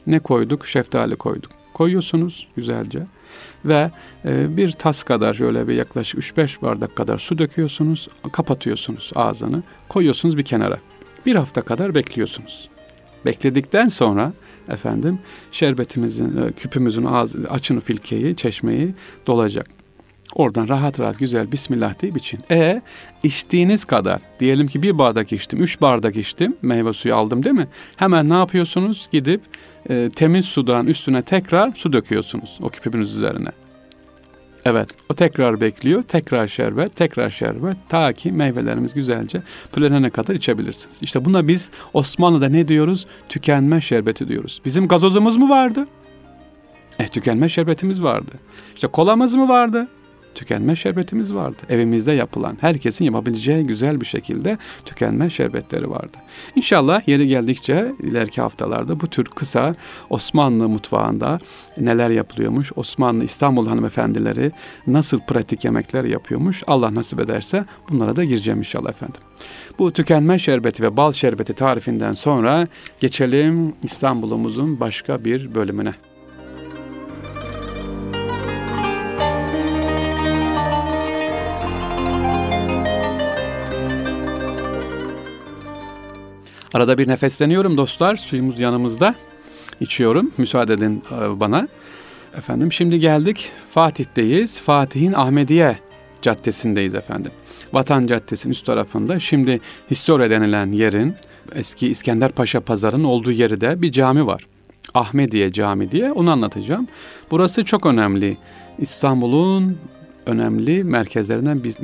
Ne 0.07 0.19
koyduk? 0.19 0.67
Şeftali 0.67 1.15
koyduk. 1.15 1.51
Koyuyorsunuz 1.73 2.47
güzelce 2.55 2.99
ve 3.65 3.91
e, 4.25 4.57
bir 4.57 4.71
tas 4.71 5.03
kadar 5.03 5.33
şöyle 5.33 5.67
bir 5.67 5.73
yaklaşık 5.73 6.19
3-5 6.19 6.61
bardak 6.61 6.95
kadar 6.95 7.19
su 7.19 7.37
döküyorsunuz, 7.37 8.07
kapatıyorsunuz 8.31 9.11
ağzını, 9.15 9.63
koyuyorsunuz 9.89 10.37
bir 10.37 10.43
kenara. 10.43 10.77
Bir 11.25 11.35
hafta 11.35 11.61
kadar 11.61 11.95
bekliyorsunuz. 11.95 12.69
Bekledikten 13.25 13.87
sonra 13.87 14.33
efendim 14.69 15.19
şerbetimizin, 15.51 16.37
e, 16.37 16.51
küpümüzün 16.51 17.05
ağzı, 17.05 17.37
açını 17.49 17.79
filkeyi, 17.79 18.35
çeşmeyi 18.35 18.93
dolacak. 19.27 19.65
Oradan 20.35 20.67
rahat 20.67 20.99
rahat 20.99 21.19
güzel 21.19 21.51
Bismillah 21.51 22.01
deyip 22.01 22.17
için. 22.17 22.39
E 22.51 22.81
içtiğiniz 23.23 23.85
kadar 23.85 24.21
diyelim 24.39 24.67
ki 24.67 24.83
bir 24.83 24.97
bardak 24.97 25.31
içtim, 25.31 25.63
üç 25.63 25.81
bardak 25.81 26.17
içtim, 26.17 26.57
meyve 26.61 26.93
suyu 26.93 27.15
aldım 27.15 27.43
değil 27.43 27.55
mi? 27.55 27.67
Hemen 27.95 28.29
ne 28.29 28.33
yapıyorsunuz? 28.33 29.09
Gidip 29.11 29.41
e, 29.89 30.09
temiz 30.15 30.45
sudan 30.45 30.87
üstüne 30.87 31.21
tekrar 31.21 31.71
su 31.75 31.93
döküyorsunuz 31.93 32.57
o 32.61 32.69
küpünüz 32.69 33.15
üzerine. 33.15 33.49
Evet, 34.65 34.89
o 35.09 35.13
tekrar 35.13 35.61
bekliyor, 35.61 36.03
tekrar 36.03 36.47
şerbet, 36.47 36.95
tekrar 36.95 37.29
şerbet 37.29 37.77
ta 37.89 38.13
ki 38.13 38.31
meyvelerimiz 38.31 38.93
güzelce 38.93 39.41
pülenene 39.73 40.09
kadar 40.09 40.35
içebilirsiniz. 40.35 41.01
İşte 41.01 41.25
buna 41.25 41.47
biz 41.47 41.69
Osmanlı'da 41.93 42.49
ne 42.49 42.67
diyoruz? 42.67 43.05
Tükenme 43.29 43.81
şerbeti 43.81 44.27
diyoruz. 44.27 44.61
Bizim 44.65 44.87
gazozumuz 44.87 45.37
mu 45.37 45.49
vardı? 45.49 45.87
Eh 46.99 47.07
tükenme 47.07 47.49
şerbetimiz 47.49 48.03
vardı. 48.03 48.31
İşte 48.75 48.87
kolamız 48.87 49.35
mı 49.35 49.47
vardı? 49.47 49.87
Tükenme 50.35 50.75
şerbetimiz 50.75 51.35
vardı. 51.35 51.57
Evimizde 51.69 52.11
yapılan, 52.11 52.57
herkesin 52.61 53.05
yapabileceği 53.05 53.63
güzel 53.63 54.01
bir 54.01 54.05
şekilde 54.05 54.57
tükenme 54.85 55.29
şerbetleri 55.29 55.89
vardı. 55.89 56.17
İnşallah 56.55 57.07
yeri 57.07 57.27
geldikçe 57.27 57.91
ileriki 58.03 58.41
haftalarda 58.41 58.99
bu 58.99 59.07
tür 59.07 59.25
kısa 59.25 59.75
Osmanlı 60.09 60.69
mutfağında 60.69 61.39
neler 61.77 62.09
yapılıyormuş, 62.09 62.71
Osmanlı 62.75 63.23
İstanbul 63.23 63.67
hanımefendileri 63.67 64.51
nasıl 64.87 65.19
pratik 65.19 65.65
yemekler 65.65 66.03
yapıyormuş, 66.03 66.63
Allah 66.67 66.95
nasip 66.95 67.19
ederse 67.19 67.65
bunlara 67.89 68.15
da 68.15 68.23
gireceğim 68.23 68.59
inşallah 68.59 68.89
efendim. 68.89 69.21
Bu 69.79 69.93
tükenme 69.93 70.39
şerbeti 70.39 70.83
ve 70.83 70.97
bal 70.97 71.11
şerbeti 71.11 71.53
tarifinden 71.53 72.13
sonra 72.13 72.67
geçelim 72.99 73.73
İstanbul'umuzun 73.83 74.79
başka 74.79 75.25
bir 75.25 75.55
bölümüne. 75.55 75.93
Arada 86.73 86.97
bir 86.97 87.07
nefesleniyorum 87.07 87.77
dostlar. 87.77 88.15
Suyumuz 88.15 88.59
yanımızda. 88.59 89.15
İçiyorum. 89.79 90.31
Müsaade 90.37 90.73
edin 90.73 91.03
e, 91.11 91.39
bana. 91.39 91.67
Efendim 92.37 92.71
şimdi 92.71 92.99
geldik 92.99 93.51
Fatih'teyiz. 93.69 94.61
Fatih'in 94.61 95.13
Ahmediye 95.13 95.79
Caddesi'ndeyiz 96.21 96.95
efendim. 96.95 97.31
Vatan 97.73 98.07
Caddesi'nin 98.07 98.51
üst 98.51 98.65
tarafında 98.65 99.19
şimdi 99.19 99.59
Historia 99.91 100.29
denilen 100.29 100.71
yerin 100.71 101.15
eski 101.55 101.87
İskender 101.87 102.31
Paşa 102.31 102.61
Pazarı'nın 102.61 103.03
olduğu 103.03 103.31
yerde 103.31 103.81
bir 103.81 103.91
cami 103.91 104.27
var. 104.27 104.47
Ahmediye 104.93 105.51
Cami 105.51 105.91
diye 105.91 106.11
onu 106.11 106.31
anlatacağım. 106.31 106.87
Burası 107.31 107.65
çok 107.65 107.85
önemli. 107.85 108.37
İstanbul'un 108.79 109.77
önemli 110.25 110.83
merkezlerinden 110.83 111.63
bir 111.63 111.75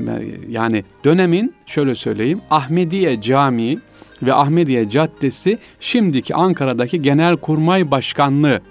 yani 0.50 0.84
dönemin 1.04 1.54
şöyle 1.66 1.96
söyleyeyim 1.96 2.42
Ahmediye 2.50 3.22
Camii 3.22 3.80
ve 4.24 4.34
Ahmediye 4.34 4.90
Caddesi 4.90 5.58
şimdiki 5.80 6.36
Ankara'daki 6.36 7.02
Genelkurmay 7.02 7.92
Başkanlığı 7.92 8.62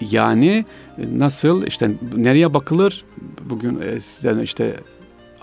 yani 0.00 0.64
nasıl 0.98 1.66
işte 1.66 1.90
nereye 2.16 2.54
bakılır 2.54 3.04
bugün 3.50 3.80
e, 3.80 4.00
sizden 4.00 4.38
işte 4.38 4.76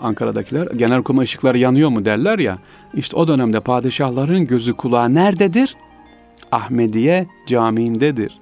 Ankara'dakiler 0.00 0.66
genelkurmay 0.66 1.24
ışıkları 1.24 1.58
yanıyor 1.58 1.90
mu 1.90 2.04
derler 2.04 2.38
ya 2.38 2.58
işte 2.94 3.16
o 3.16 3.28
dönemde 3.28 3.60
padişahların 3.60 4.44
gözü 4.44 4.72
kulağı 4.72 5.14
nerededir? 5.14 5.76
Ahmediye 6.52 7.26
Camii'ndedir. 7.46 8.38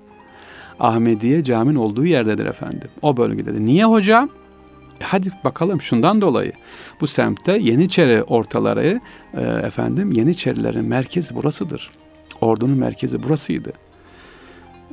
Ahmediye 0.80 1.44
caminin 1.44 1.76
olduğu 1.76 2.06
yerdedir 2.06 2.46
efendim. 2.46 2.88
O 3.02 3.16
bölgededir. 3.16 3.60
Niye 3.60 3.84
hocam? 3.84 4.28
Hadi 5.02 5.32
bakalım 5.44 5.80
şundan 5.80 6.20
dolayı. 6.20 6.52
Bu 7.00 7.06
semtte 7.06 7.58
Yeniçeri 7.58 8.22
ortaları 8.22 9.00
e, 9.34 9.42
efendim 9.42 10.12
Yeniçerilerin 10.12 10.84
merkezi 10.84 11.34
burasıdır. 11.34 11.90
Ordunun 12.40 12.78
merkezi 12.78 13.22
burasıydı. 13.22 13.72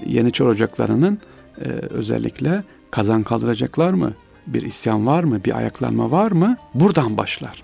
Yeniçeri 0.05 0.47
ocaklarının 0.47 1.19
e, 1.57 1.69
özellikle 1.69 2.63
kazan 2.91 3.23
kaldıracaklar 3.23 3.93
mı? 3.93 4.13
Bir 4.47 4.61
isyan 4.61 5.07
var 5.07 5.23
mı? 5.23 5.43
Bir 5.45 5.57
ayaklanma 5.57 6.11
var 6.11 6.31
mı? 6.31 6.57
Buradan 6.73 7.17
başlar. 7.17 7.63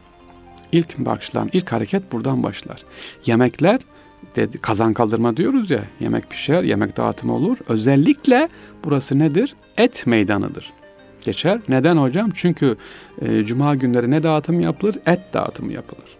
İlk 0.71 0.97
başlayan 0.97 1.49
ilk 1.53 1.71
hareket 1.71 2.12
buradan 2.12 2.43
başlar. 2.43 2.84
Yemekler 3.25 3.79
dedi, 4.36 4.58
kazan 4.58 4.93
kaldırma 4.93 5.38
diyoruz 5.38 5.71
ya 5.71 5.84
yemek 5.99 6.29
pişer, 6.29 6.63
yemek 6.63 6.97
dağıtımı 6.97 7.34
olur. 7.34 7.58
Özellikle 7.67 8.49
burası 8.84 9.19
nedir? 9.19 9.56
Et 9.77 10.08
meydanıdır. 10.08 10.73
Geçer. 11.25 11.59
Neden 11.69 11.97
hocam? 11.97 12.31
Çünkü 12.33 12.77
e, 13.21 13.45
cuma 13.45 13.75
günleri 13.75 14.12
ne 14.12 14.23
dağıtım 14.23 14.59
yapılır? 14.62 14.95
Et 15.05 15.19
dağıtımı 15.33 15.73
yapılır. 15.73 16.17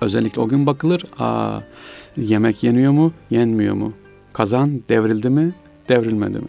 Özellikle 0.00 0.40
o 0.40 0.48
gün 0.48 0.66
bakılır. 0.66 1.04
Aa, 1.18 1.60
yemek 2.16 2.62
yeniyor 2.62 2.92
mu? 2.92 3.12
Yenmiyor 3.30 3.74
mu? 3.74 3.92
Kazan 4.32 4.82
devrildi 4.88 5.30
mi? 5.30 5.52
Devrilmedi 5.88 6.38
mi? 6.38 6.48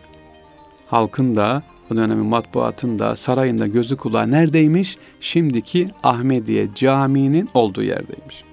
Halkın 0.88 1.36
da 1.36 1.64
o 1.92 1.96
dönemin 1.96 2.26
matbuatında, 2.26 3.16
sarayında 3.16 3.68
gözü 3.68 3.98
kulağı 3.98 4.32
neredeymiş? 4.32 4.98
Şimdiki 5.22 5.88
Ahmediye 6.04 6.68
Camii'nin 6.76 7.50
olduğu 7.54 7.84
yerdeymiş. 7.84 8.44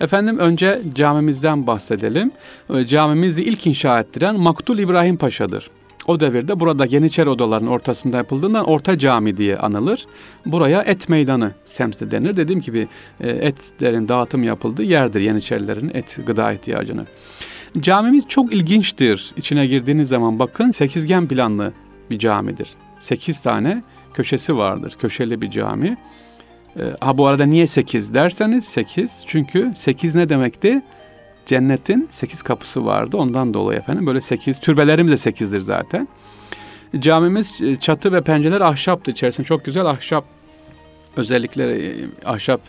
Efendim 0.00 0.38
önce 0.38 0.82
camimizden 0.94 1.66
bahsedelim. 1.66 2.32
Ee, 2.74 2.86
camimizi 2.86 3.44
ilk 3.44 3.66
inşa 3.66 4.00
ettiren 4.00 4.40
Maktul 4.40 4.78
İbrahim 4.78 5.16
Paşa'dır. 5.16 5.70
O 6.06 6.20
devirde 6.20 6.60
burada 6.60 6.84
Yeniçeri 6.84 7.28
odalarının 7.28 7.70
ortasında 7.70 8.16
yapıldığından 8.16 8.64
Orta 8.64 8.98
Cami 8.98 9.36
diye 9.36 9.56
anılır. 9.56 10.06
Buraya 10.46 10.82
et 10.82 11.08
meydanı 11.08 11.50
semti 11.64 12.10
denir. 12.10 12.36
Dediğim 12.36 12.60
gibi 12.60 12.88
e, 13.20 13.30
etlerin 13.30 14.08
dağıtım 14.08 14.42
yapıldığı 14.42 14.82
yerdir 14.82 15.20
Yeniçerilerin 15.20 15.90
et 15.94 16.18
gıda 16.26 16.52
ihtiyacını. 16.52 17.06
Camimiz 17.78 18.28
çok 18.28 18.52
ilginçtir. 18.52 19.32
İçine 19.36 19.66
girdiğiniz 19.66 20.08
zaman 20.08 20.38
bakın 20.38 20.70
sekizgen 20.70 21.28
planlı 21.28 21.72
bir 22.10 22.18
camidir. 22.18 22.68
Sekiz 23.00 23.40
tane 23.40 23.82
köşesi 24.14 24.56
vardır. 24.56 24.96
Köşeli 24.98 25.42
bir 25.42 25.50
cami. 25.50 25.96
E, 26.76 26.82
ha 27.00 27.18
bu 27.18 27.26
arada 27.26 27.44
niye 27.44 27.66
sekiz 27.66 28.14
derseniz 28.14 28.64
sekiz. 28.64 29.24
Çünkü 29.26 29.72
sekiz 29.76 30.14
ne 30.14 30.28
demekti? 30.28 30.82
Cennetin 31.46 32.08
sekiz 32.10 32.42
kapısı 32.42 32.84
vardı. 32.84 33.16
Ondan 33.16 33.54
dolayı 33.54 33.78
efendim 33.78 34.06
böyle 34.06 34.20
sekiz. 34.20 34.58
Türbelerimiz 34.60 35.12
de 35.12 35.16
sekizdir 35.16 35.60
zaten. 35.60 36.08
Camimiz 36.98 37.62
e, 37.62 37.76
çatı 37.76 38.12
ve 38.12 38.20
pencereler 38.20 38.60
ahşaptı. 38.60 39.10
İçerisinde 39.10 39.46
çok 39.46 39.64
güzel 39.64 39.86
ahşap 39.86 40.24
özellikleri 41.16 41.72
e, 41.72 41.92
ahşap 42.28 42.60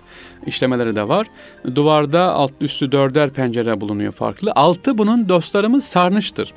işlemeleri 0.45 0.95
de 0.95 1.07
var. 1.07 1.27
Duvarda 1.75 2.33
alt 2.33 2.51
üstü 2.61 2.91
dörder 2.91 3.29
pencere 3.29 3.81
bulunuyor 3.81 4.11
farklı. 4.13 4.51
Altı 4.55 4.97
bunun 4.97 5.29
dostlarımız 5.29 5.83
sarnıçtır. 5.83 6.53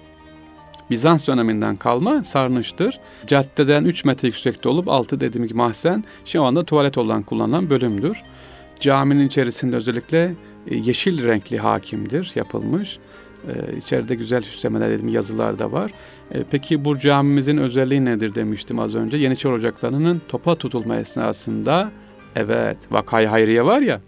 Bizans 0.91 1.29
döneminden 1.29 1.77
kalma 1.77 2.23
sarnıçtır. 2.23 3.01
Caddeden 3.27 3.85
3 3.85 4.05
metre 4.05 4.29
yüksekte 4.29 4.69
olup 4.69 4.89
altı 4.89 5.21
dediğim 5.21 5.47
gibi 5.47 5.57
mahzen 5.57 6.05
şu 6.25 6.43
anda 6.43 6.65
tuvalet 6.65 6.99
olan 6.99 7.23
kullanılan 7.23 7.71
bölümdür. 7.71 8.23
Caminin 8.81 9.27
içerisinde 9.27 9.77
özellikle 9.77 10.35
yeşil 10.71 11.25
renkli 11.25 11.59
hakimdir 11.59 12.33
yapılmış. 12.35 12.99
Ee, 13.49 13.77
içeride 13.77 14.15
güzel 14.15 14.43
süslemeler 14.43 14.91
dedim 14.91 15.09
yazılar 15.09 15.59
da 15.59 15.73
var. 15.73 15.91
Ee, 16.35 16.45
peki 16.51 16.85
bu 16.85 16.99
camimizin 16.99 17.57
özelliği 17.57 18.05
nedir 18.05 18.35
demiştim 18.35 18.79
az 18.79 18.95
önce. 18.95 19.17
Yeniçeri 19.17 19.53
Ocakları'nın 19.53 20.23
topa 20.29 20.55
tutulma 20.55 20.97
esnasında 20.97 21.93
evet 22.37 22.77
vakayı 22.91 23.29
hayriye 23.29 23.65
var 23.65 23.81
ya 23.81 24.01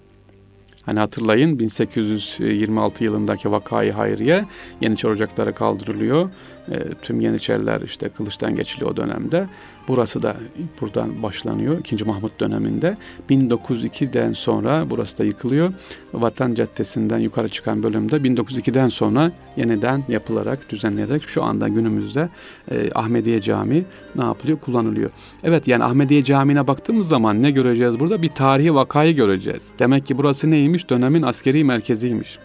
Hani 0.88 0.98
hatırlayın 0.98 1.58
1826 1.58 3.04
yılındaki 3.04 3.50
vakayı 3.50 3.92
hayriye 3.92 4.44
Yeniçeri 4.80 5.12
Ocakları 5.12 5.54
kaldırılıyor. 5.54 6.30
E, 6.70 6.94
tüm 7.02 7.20
Yeniçeriler 7.20 7.81
işte 7.81 8.09
kılıçtan 8.09 8.57
geçiliyor 8.57 8.90
o 8.90 8.96
dönemde. 8.96 9.46
Burası 9.88 10.22
da 10.22 10.37
buradan 10.81 11.22
başlanıyor 11.22 11.78
2. 11.78 12.04
Mahmut 12.04 12.40
döneminde. 12.40 12.96
1902'den 13.31 14.33
sonra 14.33 14.90
burası 14.90 15.18
da 15.18 15.24
yıkılıyor. 15.24 15.72
Vatan 16.14 16.54
Caddesi'nden 16.54 17.18
yukarı 17.18 17.48
çıkan 17.48 17.83
bölümde 17.83 18.16
1902'den 18.16 18.88
sonra 18.88 19.33
yeniden 19.57 20.04
yapılarak, 20.09 20.70
düzenlenerek 20.70 21.22
şu 21.22 21.42
anda 21.42 21.68
günümüzde 21.68 22.28
e, 22.70 22.90
Ahmediye 22.94 23.40
Camii 23.40 23.85
ne 24.16 24.24
yapılıyor? 24.24 24.59
Kullanılıyor. 24.59 25.11
Evet 25.44 25.68
yani 25.68 25.85
Ahmediye 25.85 26.24
Camii'ne 26.24 26.66
baktığımız 26.66 27.09
zaman 27.09 27.42
ne 27.42 27.50
göreceğiz 27.50 28.00
burada? 28.00 28.22
Bir 28.22 28.28
tarihi 28.28 28.74
vakayı 28.74 29.16
göreceğiz. 29.16 29.70
Demek 29.78 30.07
ki 30.07 30.18
burası 30.18 30.50
neymiş? 30.50 30.90
Dönemin 30.90 31.22
askeri 31.22 31.64
merkeziymiş. 31.64 32.38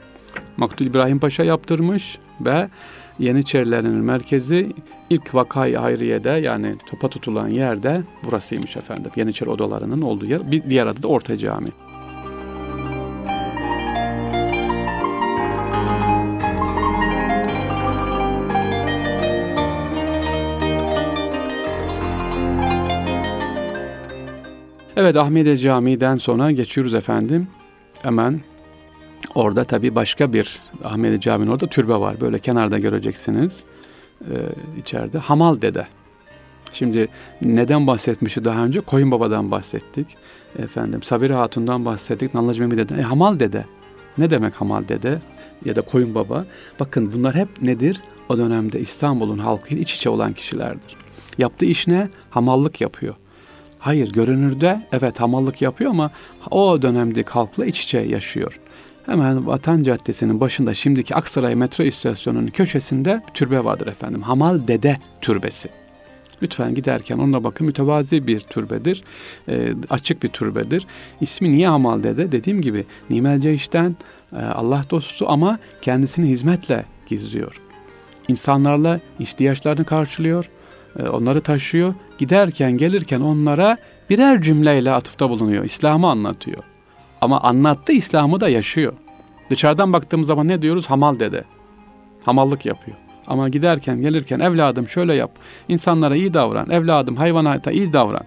Maktul 0.57 0.85
İbrahim 0.85 1.19
Paşa 1.19 1.43
yaptırmış 1.43 2.17
ve 2.41 2.69
Yeniçerilerin 3.19 3.89
merkezi 3.89 4.69
ilk 5.09 5.35
vakay 5.35 5.73
Hayriye'de 5.73 6.29
yani 6.29 6.75
topa 6.85 7.09
tutulan 7.09 7.49
yerde 7.49 8.01
burasıymış 8.23 8.77
efendim. 8.77 9.11
Yeniçeri 9.15 9.49
odalarının 9.49 10.01
olduğu 10.01 10.25
yer. 10.25 10.51
Bir 10.51 10.63
diğer 10.69 10.87
adı 10.87 11.03
da 11.03 11.07
Orta 11.07 11.37
Cami. 11.37 11.69
Evet 24.97 25.17
Ahmediye 25.17 25.57
Camii'den 25.57 26.15
sonra 26.15 26.51
geçiyoruz 26.51 26.93
efendim. 26.93 27.47
Hemen 28.01 28.41
Orada 29.35 29.63
tabi 29.63 29.95
başka 29.95 30.33
bir 30.33 30.59
Ahmedi 30.83 31.21
Camii'nin 31.21 31.51
orada 31.51 31.67
türbe 31.67 31.95
var. 31.95 32.21
Böyle 32.21 32.39
kenarda 32.39 32.79
göreceksiniz 32.79 33.63
ee, 34.21 34.35
içeride. 34.79 35.17
Hamal 35.17 35.61
Dede. 35.61 35.87
Şimdi 36.73 37.07
neden 37.41 37.87
bahsetmişti 37.87 38.45
daha 38.45 38.65
önce? 38.65 38.81
Koyun 38.81 39.11
Baba'dan 39.11 39.51
bahsettik. 39.51 40.07
Efendim 40.59 41.03
Sabire 41.03 41.33
Hatun'dan 41.33 41.85
bahsettik. 41.85 42.33
Nallıcı 42.33 42.61
Mehmet 42.61 42.77
Dede. 42.77 43.01
E, 43.01 43.03
Hamal 43.03 43.39
Dede. 43.39 43.65
Ne 44.17 44.29
demek 44.29 44.55
Hamal 44.55 44.87
Dede? 44.87 45.19
Ya 45.65 45.75
da 45.75 45.81
Koyun 45.81 46.15
Baba. 46.15 46.45
Bakın 46.79 47.13
bunlar 47.13 47.35
hep 47.35 47.61
nedir? 47.61 48.01
O 48.29 48.37
dönemde 48.37 48.79
İstanbul'un 48.79 49.37
halkıyla 49.37 49.81
iç 49.81 49.95
içe 49.95 50.09
olan 50.09 50.33
kişilerdir. 50.33 50.95
Yaptığı 51.37 51.65
iş 51.65 51.87
ne? 51.87 52.09
Hamallık 52.29 52.81
yapıyor. 52.81 53.15
Hayır 53.79 54.11
görünürde 54.11 54.87
evet 54.91 55.19
hamallık 55.19 55.61
yapıyor 55.61 55.91
ama 55.91 56.11
o 56.51 56.81
dönemdeki 56.81 57.29
halkla 57.29 57.65
iç 57.65 57.83
içe 57.83 57.99
yaşıyor. 57.99 58.59
Hemen 59.05 59.47
Vatan 59.47 59.83
Caddesi'nin 59.83 60.39
başında 60.39 60.73
şimdiki 60.73 61.15
Aksaray 61.15 61.55
metro 61.55 61.83
istasyonunun 61.83 62.47
köşesinde 62.47 63.21
bir 63.27 63.33
türbe 63.33 63.63
vardır 63.63 63.87
efendim. 63.87 64.21
Hamal 64.21 64.67
Dede 64.67 64.97
Türbesi. 65.21 65.69
Lütfen 66.41 66.75
giderken 66.75 67.17
onunla 67.17 67.43
bakın 67.43 67.67
mütevazi 67.67 68.27
bir 68.27 68.39
türbedir. 68.39 69.03
E, 69.49 69.73
açık 69.89 70.23
bir 70.23 70.29
türbedir. 70.29 70.87
İsmi 71.21 71.51
niye 71.51 71.67
Hamal 71.67 72.03
Dede? 72.03 72.31
Dediğim 72.31 72.61
gibi 72.61 72.85
Nimel 73.09 73.39
Ceyş'ten 73.39 73.95
e, 74.33 74.39
Allah 74.39 74.83
dostu 74.89 75.25
ama 75.29 75.59
kendisini 75.81 76.29
hizmetle 76.29 76.85
gizliyor. 77.07 77.61
İnsanlarla 78.27 78.99
ihtiyaçlarını 79.19 79.85
karşılıyor. 79.85 80.49
E, 80.99 81.03
onları 81.03 81.41
taşıyor. 81.41 81.93
Giderken 82.17 82.71
gelirken 82.71 83.21
onlara 83.21 83.77
birer 84.09 84.41
cümleyle 84.41 84.91
atıfta 84.91 85.29
bulunuyor. 85.29 85.65
İslam'ı 85.65 86.07
anlatıyor. 86.07 86.72
Ama 87.23 87.41
anlattı 87.41 87.93
İslam'ı 87.93 88.39
da 88.39 88.49
yaşıyor. 88.49 88.93
Dışarıdan 89.49 89.93
baktığımız 89.93 90.27
zaman 90.27 90.47
ne 90.47 90.61
diyoruz? 90.61 90.85
Hamal 90.85 91.19
dede. 91.19 91.43
Hamallık 92.25 92.65
yapıyor. 92.65 92.97
Ama 93.27 93.49
giderken 93.49 94.01
gelirken 94.01 94.39
evladım 94.39 94.87
şöyle 94.87 95.13
yap. 95.13 95.31
İnsanlara 95.67 96.15
iyi 96.15 96.33
davran. 96.33 96.69
Evladım 96.69 97.15
hayvanata 97.15 97.71
iyi 97.71 97.93
davran. 97.93 98.23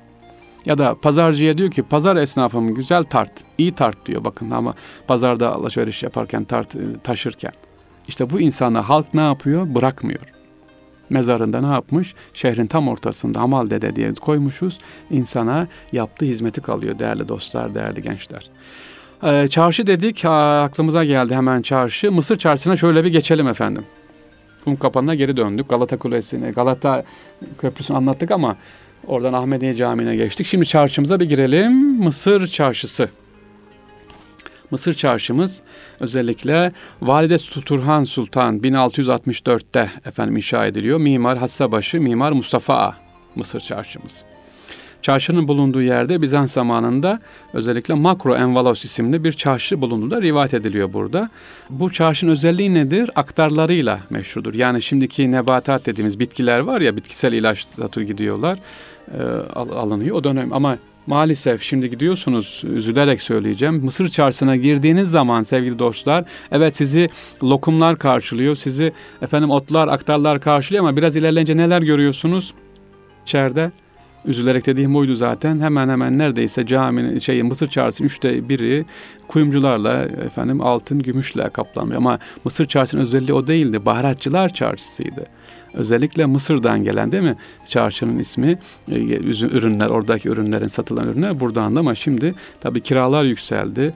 Ya 0.67 0.79
da 0.79 0.95
pazarcıya 1.01 1.59
diyor 1.59 1.71
ki 1.71 1.83
pazar 1.83 2.17
esnafımı 2.17 2.71
güzel 2.71 3.05
tart. 3.05 3.33
iyi 3.59 3.73
tart 3.73 4.07
diyor 4.07 4.25
bakın 4.25 4.51
ama 4.51 4.75
pazarda 5.07 5.53
alışveriş 5.53 6.03
yaparken 6.03 6.45
tart 6.45 6.75
taşırken. 7.05 7.53
İşte 8.09 8.31
bu 8.31 8.41
insanı 8.41 8.79
halk 8.79 9.15
ne 9.15 9.21
yapıyor? 9.21 9.75
Bırakmıyor. 9.75 10.36
Mezarında 11.11 11.61
ne 11.61 11.66
yapmış? 11.66 12.14
Şehrin 12.35 12.66
tam 12.66 12.88
ortasında 12.88 13.40
Hamal 13.40 13.71
Dede 13.71 13.97
diye 13.97 14.14
koymuşuz. 14.14 14.79
İnsana 15.11 15.66
yaptığı 15.92 16.27
hizmeti 16.27 16.61
kalıyor 16.61 16.99
değerli 16.99 17.29
dostlar, 17.29 17.75
değerli 17.75 18.03
gençler. 18.03 18.51
Ee, 19.23 19.49
çarşı 19.49 19.87
dedik, 19.87 20.25
aklımıza 20.25 21.05
geldi 21.05 21.35
hemen 21.35 21.62
çarşı. 21.62 22.12
Mısır 22.12 22.37
çarşısına 22.38 22.77
şöyle 22.77 23.05
bir 23.05 23.12
geçelim 23.12 23.49
efendim. 23.49 23.85
Kum 24.64 24.77
kapanına 24.77 25.14
geri 25.14 25.37
döndük. 25.37 25.69
Galata 25.69 25.97
Kulesi'ne, 25.97 26.51
Galata 26.51 27.05
Köprüsü'nü 27.59 27.97
anlattık 27.97 28.31
ama 28.31 28.57
oradan 29.07 29.33
Ahmediye 29.33 29.75
Camii'ne 29.75 30.16
geçtik. 30.16 30.47
Şimdi 30.47 30.66
çarşımıza 30.66 31.21
bir 31.21 31.29
girelim. 31.29 31.73
Mısır 32.03 32.47
Çarşısı. 32.47 33.09
Mısır 34.71 34.95
çarşımız 34.95 35.63
özellikle 36.01 36.73
Valide 37.03 37.39
Turhan 37.39 38.05
Sultan 38.05 38.59
1664'te 38.59 39.91
efendim 40.05 40.37
inşa 40.37 40.67
ediliyor. 40.67 40.99
Mimar 40.99 41.39
Hassabaşı, 41.39 42.01
Mimar 42.01 42.33
Mustafa 42.33 42.75
A. 42.75 42.97
Mısır 43.35 43.61
çarşımız. 43.61 44.25
Çarşının 45.03 45.49
bulunduğu 45.49 45.83
yerde 45.83 46.23
Bizans 46.23 46.53
zamanında 46.53 47.21
özellikle 47.53 47.95
Makro 47.95 48.37
Envalos 48.37 48.85
isimli 48.85 49.25
bir 49.25 49.33
çarşı 49.33 49.81
bulunduğu 49.81 50.11
da 50.11 50.23
rivayet 50.23 50.55
ediliyor 50.55 50.93
burada. 50.93 51.31
Bu 51.71 51.93
çarşının 51.93 52.33
özelliği 52.33 52.75
nedir? 52.75 53.11
Aktarlarıyla 53.17 54.01
meşhurdur. 54.11 54.55
Yani 54.55 54.83
şimdiki 54.83 55.33
nebatat 55.33 55.87
dediğimiz 55.87 56.21
bitkiler 56.21 56.59
var 56.59 56.81
ya 56.81 56.97
bitkisel 56.97 57.33
ilaç 57.33 57.65
satır 57.65 58.03
gidiyorlar 58.03 58.59
e, 59.19 59.23
alınıyor 59.55 60.17
o 60.17 60.25
dönem 60.25 60.53
ama 60.53 60.77
Maalesef 61.07 61.62
şimdi 61.62 61.90
gidiyorsunuz 61.90 62.62
üzülerek 62.75 63.23
söyleyeceğim. 63.23 63.85
Mısır 63.85 64.09
çarşısına 64.09 64.57
girdiğiniz 64.57 65.11
zaman 65.11 65.42
sevgili 65.42 65.79
dostlar 65.79 66.25
evet 66.53 66.77
sizi 66.77 67.09
lokumlar 67.45 67.99
karşılıyor. 67.99 68.57
Sizi 68.57 68.92
efendim 69.23 69.51
otlar 69.51 69.88
aktarlar 69.88 70.40
karşılıyor 70.40 70.85
ama 70.85 70.97
biraz 70.97 71.16
ilerleyince 71.16 71.57
neler 71.57 71.83
görüyorsunuz? 71.83 72.55
İçeride 73.23 73.71
üzülerek 74.27 74.67
dediğim 74.67 74.95
buydu 74.95 75.15
zaten. 75.15 75.61
Hemen 75.61 75.89
hemen 75.89 76.19
neredeyse 76.19 76.67
caminin 76.67 77.19
şey 77.19 77.43
Mısır 77.43 77.67
çarşısının 77.67 78.07
üçte 78.07 78.49
biri 78.49 78.85
kuyumcularla 79.29 80.03
efendim 80.03 80.61
altın 80.61 80.99
gümüşle 80.99 81.49
kaplanıyor. 81.49 81.97
Ama 81.97 82.19
Mısır 82.45 82.67
çarşısının 82.67 83.03
özelliği 83.03 83.33
o 83.33 83.47
değildi. 83.47 83.87
Baharatçılar 83.87 84.49
çarşısıydı. 84.49 85.27
Özellikle 85.75 86.27
Mısır'dan 86.27 86.85
gelen 86.85 87.12
değil 87.12 87.23
mi? 87.23 87.37
Çarşının 87.69 88.19
ismi, 88.19 88.59
e, 88.93 88.99
ürünler, 88.99 89.87
oradaki 89.87 90.29
ürünlerin 90.29 90.67
satılan 90.67 91.09
ürünler 91.09 91.41
buradan 91.41 91.77
da 91.77 91.81
ama 91.81 91.95
şimdi 91.95 92.35
tabii 92.61 92.81
kiralar 92.81 93.25
yükseldi. 93.25 93.95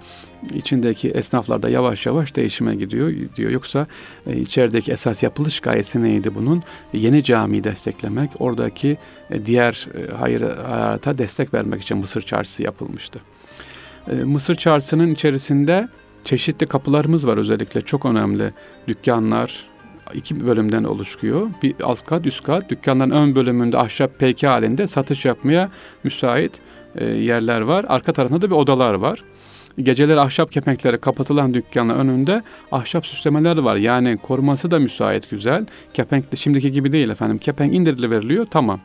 İçindeki 0.55 1.11
esnaflar 1.11 1.63
da 1.63 1.69
yavaş 1.69 2.07
yavaş 2.07 2.37
değişime 2.37 2.75
gidiyor 2.75 3.13
diyor. 3.37 3.51
Yoksa 3.51 3.87
e, 4.27 4.37
içerideki 4.37 4.93
esas 4.93 5.23
yapılış 5.23 5.61
gayesi 5.61 6.03
neydi 6.03 6.35
bunun? 6.35 6.63
Yeni 6.93 7.25
camiyi 7.25 7.65
desteklemek, 7.65 8.31
oradaki 8.39 8.99
e, 9.31 9.47
diğer 9.47 9.89
e, 9.95 10.15
hayır 10.15 10.43
hayata 10.43 11.19
destek 11.19 11.55
vermek 11.55 11.83
için 11.83 11.99
Mısır 11.99 12.23
çarşısı 12.23 12.63
yapılmıştı. 12.63 13.21
E, 14.11 14.15
Mısır 14.15 14.55
çarşısının 14.55 15.11
içerisinde 15.11 15.89
çeşitli 16.25 16.67
kapılarımız 16.67 17.27
var 17.27 17.37
özellikle 17.37 17.81
çok 17.81 18.07
önemli 18.07 18.53
dükkanlar, 18.89 19.71
iki 20.15 20.47
bölümden 20.47 20.85
oluşuyor. 20.85 21.47
Bir 21.63 21.75
alt 21.83 22.07
kat, 22.07 22.27
üst 22.27 22.45
kat. 22.45 22.71
Dükkanların 22.71 23.11
ön 23.11 23.35
bölümünde 23.35 23.79
ahşap 23.79 24.19
peyke 24.19 24.47
halinde 24.47 24.87
satış 24.87 25.25
yapmaya 25.25 25.71
müsait 26.05 26.53
e, 26.95 27.05
yerler 27.05 27.61
var. 27.61 27.87
Arka 27.89 28.13
tarafında 28.13 28.43
da 28.43 28.51
bir 28.51 28.55
odalar 28.55 28.95
var. 28.95 29.23
Geceleri 29.79 30.21
ahşap 30.21 30.53
kepenkleri 30.53 30.99
kapatılan 30.99 31.55
dükkanın 31.55 31.95
önünde 31.95 32.43
ahşap 32.73 33.07
süslemeler 33.07 33.59
var. 33.59 33.77
Yani 33.77 34.17
koruması 34.17 34.71
da 34.71 34.79
müsait 34.79 35.31
güzel. 35.31 35.67
Kepenk 35.95 36.33
de 36.33 36.37
şimdiki 36.37 36.73
gibi 36.73 36.93
değil 36.93 37.09
efendim. 37.09 37.39
Kepenk 37.39 37.75
indirili 37.75 38.11
veriliyor 38.11 38.47
tamam. 38.51 38.81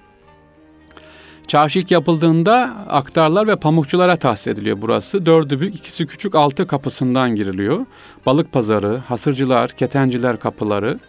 Çarşı 1.47 1.79
ilk 1.79 1.91
yapıldığında 1.91 2.73
aktarlar 2.89 3.47
ve 3.47 3.55
pamukçulara 3.55 4.15
tahsis 4.15 4.47
ediliyor 4.47 4.77
burası. 4.81 5.25
Dördü 5.25 5.59
büyük, 5.59 5.75
ikisi 5.75 6.05
küçük, 6.07 6.35
altı 6.35 6.67
kapısından 6.67 7.35
giriliyor. 7.35 7.85
Balık 8.25 8.51
pazarı, 8.51 8.97
hasırcılar, 8.97 9.69
ketenciler 9.69 10.39
kapıları, 10.39 10.99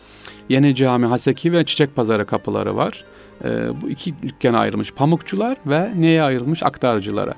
yeni 0.49 0.75
cami, 0.75 1.07
haseki 1.07 1.53
ve 1.53 1.65
çiçek 1.65 1.97
pazarı 1.97 2.27
kapıları 2.27 2.77
var. 2.77 3.05
Ee, 3.45 3.49
bu 3.83 3.91
iki 3.91 4.23
dükkana 4.23 4.59
ayrılmış. 4.59 4.93
Pamukçular 4.93 5.57
ve 5.67 5.93
neye 5.97 6.23
ayrılmış? 6.23 6.63
Aktarcılara. 6.63 7.35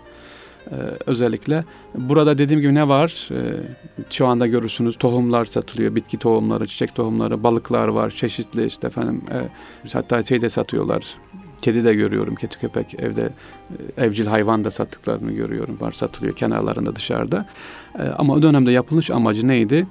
Ee, 0.70 0.74
özellikle 1.06 1.64
burada 1.94 2.38
dediğim 2.38 2.60
gibi 2.60 2.74
ne 2.74 2.88
var? 2.88 3.28
Ee, 3.30 3.36
şu 4.10 4.26
anda 4.26 4.46
görürsünüz 4.46 4.96
tohumlar 4.96 5.44
satılıyor. 5.44 5.94
Bitki 5.94 6.18
tohumları, 6.18 6.66
çiçek 6.66 6.94
tohumları, 6.94 7.42
balıklar 7.42 7.88
var. 7.88 8.10
Çeşitli 8.10 8.66
işte 8.66 8.86
efendim 8.86 9.22
e, 9.32 9.38
hatta 9.92 10.22
şey 10.22 10.42
de 10.42 10.50
satıyorlar 10.50 11.16
Kedi 11.62 11.84
de 11.84 11.94
görüyorum, 11.94 12.34
kedi 12.34 12.58
köpek 12.58 13.00
evde 13.00 13.30
e, 13.98 14.04
evcil 14.04 14.26
hayvan 14.26 14.64
da 14.64 14.70
sattıklarını 14.70 15.32
görüyorum. 15.32 15.78
Var 15.80 15.92
satılıyor 15.92 16.36
kenarlarında 16.36 16.96
dışarıda. 16.96 17.46
Ama 18.18 18.34
o 18.34 18.42
dönemde 18.42 18.72
yapılış 18.72 19.10
amacı 19.10 19.48
neydi? 19.48 19.86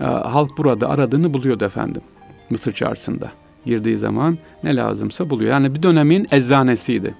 Halk 0.00 0.58
burada 0.58 0.88
aradığını 0.88 1.34
buluyordu 1.34 1.64
efendim. 1.64 2.02
Mısır 2.50 2.72
çarşısında. 2.72 3.30
Girdiği 3.66 3.96
zaman 3.96 4.38
ne 4.64 4.76
lazımsa 4.76 5.30
buluyor. 5.30 5.50
Yani 5.50 5.74
bir 5.74 5.82
dönemin 5.82 6.26
eczanesiydi. 6.30 7.14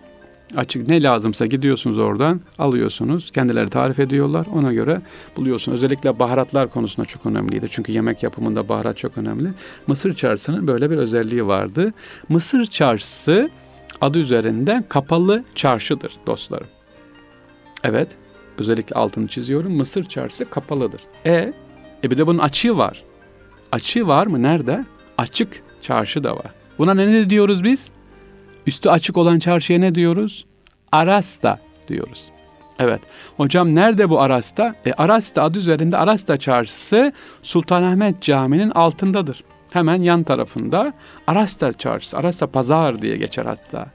Açık 0.56 0.88
ne 0.88 1.02
lazımsa 1.02 1.46
gidiyorsunuz 1.46 1.98
oradan 1.98 2.40
alıyorsunuz. 2.58 3.30
Kendileri 3.30 3.68
tarif 3.68 3.98
ediyorlar. 3.98 4.46
Ona 4.54 4.72
göre 4.72 5.02
buluyorsunuz. 5.36 5.76
Özellikle 5.76 6.18
baharatlar 6.18 6.70
konusunda 6.70 7.06
çok 7.06 7.26
önemliydi. 7.26 7.66
Çünkü 7.70 7.92
yemek 7.92 8.22
yapımında 8.22 8.68
baharat 8.68 8.96
çok 8.96 9.18
önemli. 9.18 9.48
Mısır 9.86 10.14
çarşısının 10.14 10.66
böyle 10.66 10.90
bir 10.90 10.96
özelliği 10.98 11.46
vardı. 11.46 11.92
Mısır 12.28 12.66
çarşısı 12.66 13.50
adı 14.00 14.18
üzerinde 14.18 14.84
kapalı 14.88 15.44
çarşıdır 15.54 16.12
dostlarım. 16.26 16.68
Evet, 17.84 18.08
özellikle 18.58 18.96
altını 18.96 19.28
çiziyorum. 19.28 19.76
Mısır 19.76 20.04
çarşısı 20.04 20.50
kapalıdır. 20.50 21.00
E, 21.26 21.52
e 22.04 22.10
bir 22.10 22.18
de 22.18 22.26
bunun 22.26 22.38
açığı 22.38 22.76
var. 22.76 23.04
Açığı 23.72 24.06
var 24.06 24.26
mı? 24.26 24.42
Nerede? 24.42 24.84
Açık 25.18 25.62
çarşı 25.80 26.24
da 26.24 26.36
var. 26.36 26.54
Buna 26.78 26.94
ne 26.94 27.30
diyoruz 27.30 27.64
biz? 27.64 27.92
Üstü 28.66 28.88
açık 28.88 29.16
olan 29.16 29.38
çarşıya 29.38 29.79
ne 29.79 29.94
diyoruz? 29.94 30.46
Arasta 30.92 31.59
diyoruz. 31.88 32.25
Evet. 32.79 33.01
Hocam 33.37 33.75
nerede 33.75 34.11
bu 34.11 34.20
Arasta? 34.20 34.75
E 34.87 34.92
Arasta 34.92 35.42
adı 35.42 35.59
üzerinde 35.59 35.96
Arasta 35.96 36.37
Çarşısı 36.37 37.12
Sultanahmet 37.42 38.23
Camii'nin 38.23 38.70
altındadır. 38.70 39.44
Hemen 39.73 40.03
yan 40.03 40.23
tarafında 40.23 40.92
Arasta 41.27 41.73
Çarşısı, 41.73 42.18
Arasta 42.18 42.46
Pazar 42.46 43.03
diye 43.03 43.16
geçer 43.16 43.44
hatta. 43.44 43.87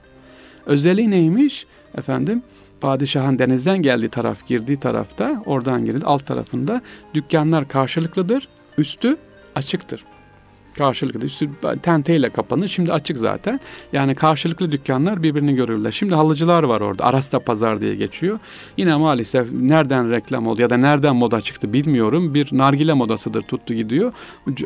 Özelliği 0.65 1.11
neymiş? 1.11 1.65
Efendim 1.97 2.43
padişahın 2.81 3.39
denizden 3.39 3.81
geldiği 3.81 4.09
taraf 4.09 4.47
girdiği 4.47 4.79
tarafta 4.79 5.43
oradan 5.45 5.85
girildi 5.85 6.05
alt 6.05 6.25
tarafında 6.25 6.81
dükkanlar 7.13 7.67
karşılıklıdır. 7.67 8.47
Üstü 8.77 9.17
açıktır. 9.55 10.03
Karşılıklı. 10.77 11.25
Üstü 11.25 11.49
tenteyle 11.83 12.29
kapanır. 12.29 12.67
Şimdi 12.67 12.93
açık 12.93 13.17
zaten. 13.17 13.59
Yani 13.93 14.15
karşılıklı 14.15 14.71
dükkanlar 14.71 15.23
birbirini 15.23 15.55
görürler. 15.55 15.91
Şimdi 15.91 16.15
halıcılar 16.15 16.63
var 16.63 16.81
orada. 16.81 17.03
Arasta 17.05 17.39
Pazar 17.39 17.81
diye 17.81 17.95
geçiyor. 17.95 18.39
Yine 18.77 18.95
maalesef 18.95 19.51
nereden 19.51 20.11
reklam 20.11 20.47
oldu 20.47 20.61
ya 20.61 20.69
da 20.69 20.77
nereden 20.77 21.15
moda 21.15 21.41
çıktı 21.41 21.73
bilmiyorum. 21.73 22.33
Bir 22.33 22.49
nargile 22.51 22.93
modasıdır 22.93 23.41
tuttu 23.41 23.73
gidiyor. 23.73 24.13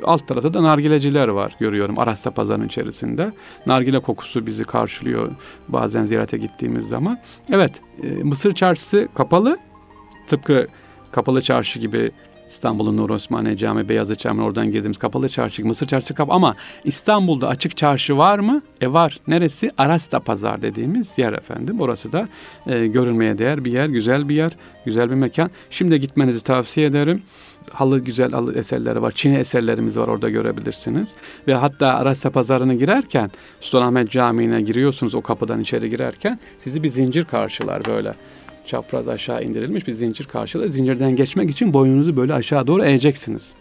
Alt 0.04 0.28
tarafta 0.28 0.54
da 0.54 0.64
nargileciler 0.64 1.28
var 1.28 1.56
görüyorum 1.60 2.00
Arasta 2.00 2.32
Pazar'ın 2.32 2.68
içerisinde. 2.68 3.32
Nargile 3.66 4.00
kokusu 4.00 4.48
bizi 4.48 4.64
karşılıyor 4.64 5.32
bazen 5.68 6.06
ziyarete 6.06 6.38
gittiğimiz 6.38 6.88
zaman. 6.88 7.20
Evet 7.52 7.72
e, 8.04 8.08
Mısır 8.08 8.52
çarşısı 8.52 9.08
kapalı. 9.14 9.58
Tıpkı 10.28 10.68
kapalı 11.12 11.42
çarşı 11.42 11.80
gibi 11.80 12.12
İstanbul'un 12.50 12.98
Nur 12.98 13.10
Osmaniye 13.10 13.58
Cami, 13.58 13.90
Beyazıt 13.90 14.20
Cami 14.20 14.42
oradan 14.42 14.66
girdiğimiz 14.66 14.98
kapalı 14.98 15.30
çarşı, 15.30 15.66
Mısır 15.66 15.86
çarşısı 15.86 16.14
kapalı 16.14 16.36
ama 16.36 16.56
İstanbul'da 16.84 17.48
açık 17.48 17.78
çarşı 17.78 18.18
var 18.18 18.40
mı? 18.40 18.62
E 18.82 18.94
var. 18.94 19.20
Neresi? 19.28 19.72
Arasta 19.78 20.20
Pazar 20.20 20.62
dediğimiz 20.62 21.18
yer 21.18 21.34
efendim. 21.34 21.82
Orası 21.82 22.12
da 22.12 22.28
e, 22.68 22.88
görülmeye 22.88 23.38
değer 23.38 23.66
bir 23.66 23.72
yer, 23.72 23.88
güzel 23.88 24.30
bir 24.30 24.36
yer, 24.36 24.52
güzel 24.86 25.10
bir 25.10 25.16
mekan. 25.16 25.52
Şimdi 25.70 26.00
gitmenizi 26.00 26.44
tavsiye 26.44 26.88
ederim 26.88 27.22
halı 27.74 28.00
güzel 28.00 28.32
halı 28.32 28.54
eserleri 28.54 29.02
var. 29.02 29.12
Çin'i 29.12 29.36
eserlerimiz 29.36 29.98
var 29.98 30.08
orada 30.08 30.30
görebilirsiniz. 30.30 31.16
Ve 31.48 31.54
hatta 31.54 31.94
Arasya 31.94 32.32
Pazarı'na 32.32 32.74
girerken 32.74 33.32
Sultanahmet 33.62 34.12
Camii'ne 34.12 34.62
giriyorsunuz 34.62 35.16
o 35.16 35.22
kapıdan 35.22 35.62
içeri 35.62 35.90
girerken 35.90 36.40
sizi 36.60 36.84
bir 36.84 36.90
zincir 36.90 37.26
karşılar 37.26 37.82
böyle 37.86 38.14
çapraz 38.70 39.08
aşağı 39.08 39.44
indirilmiş 39.44 39.88
bir 39.88 39.92
zincir 39.92 40.26
karşılar. 40.26 40.68
Zincirden 40.68 41.16
geçmek 41.16 41.50
için 41.50 41.74
boynunuzu 41.74 42.18
böyle 42.18 42.34
aşağı 42.34 42.68
doğru 42.68 42.84
eğeceksiniz. 42.84 43.54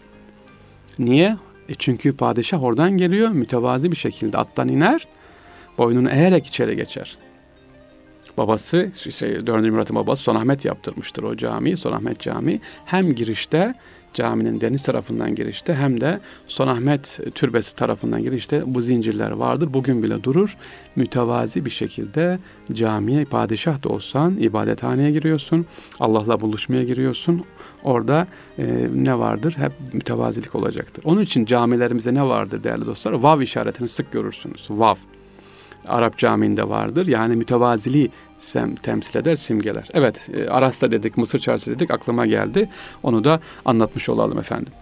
Niye? 0.99 1.35
E 1.69 1.75
çünkü 1.79 2.17
padişah 2.17 2.63
oradan 2.63 2.97
geliyor 2.97 3.29
mütevazi 3.29 3.91
bir 3.91 3.97
şekilde 3.97 4.37
attan 4.37 4.67
iner 4.67 5.07
boynunu 5.77 6.09
eğerek 6.09 6.47
içeri 6.47 6.75
geçer. 6.75 7.17
Babası 8.39 8.91
şey, 9.17 9.47
4. 9.47 9.71
Murat'ın 9.71 9.95
babası 9.95 10.23
Sonahmet 10.23 10.65
yaptırmıştır 10.65 11.23
o 11.23 11.37
camiyi. 11.37 11.77
Sonahmet 11.77 12.19
Camii 12.19 12.59
hem 12.85 13.15
girişte 13.15 13.73
caminin 14.13 14.61
deniz 14.61 14.83
tarafından 14.83 15.35
girişte 15.35 15.73
hem 15.73 16.01
de 16.01 16.19
Sonahmet 16.47 17.19
Türbesi 17.35 17.75
tarafından 17.75 18.23
girişte 18.23 18.63
bu 18.65 18.81
zincirler 18.81 19.31
vardır. 19.31 19.73
Bugün 19.73 20.03
bile 20.03 20.23
durur. 20.23 20.57
Mütevazi 20.95 21.65
bir 21.65 21.69
şekilde 21.69 22.39
camiye 22.73 23.25
padişah 23.25 23.83
da 23.83 23.89
olsan 23.89 24.37
ibadethaneye 24.37 25.11
giriyorsun. 25.11 25.65
Allah'la 25.99 26.41
buluşmaya 26.41 26.83
giriyorsun. 26.83 27.43
Orada 27.83 28.27
e, 28.57 28.89
ne 28.93 29.19
vardır? 29.19 29.55
Hep 29.57 29.71
mütevazilik 29.93 30.55
olacaktır. 30.55 31.03
Onun 31.05 31.21
için 31.21 31.45
camilerimizde 31.45 32.13
ne 32.13 32.23
vardır 32.23 32.63
değerli 32.63 32.85
dostlar? 32.85 33.11
Vav 33.11 33.41
işaretini 33.41 33.87
sık 33.87 34.11
görürsünüz. 34.11 34.67
Vav. 34.69 34.95
Arap 35.87 36.17
camiinde 36.17 36.69
vardır. 36.69 37.07
Yani 37.07 37.35
mütevaziliği 37.35 38.11
sem, 38.37 38.75
temsil 38.75 39.19
eder, 39.19 39.35
simgeler. 39.35 39.87
Evet, 39.93 40.29
e, 40.33 40.49
Aras'ta 40.49 40.91
dedik, 40.91 41.17
Mısır 41.17 41.39
Çarşısı 41.39 41.71
dedik, 41.71 41.91
aklıma 41.91 42.25
geldi. 42.25 42.69
Onu 43.03 43.23
da 43.23 43.39
anlatmış 43.65 44.09
olalım 44.09 44.39
efendim. 44.39 44.73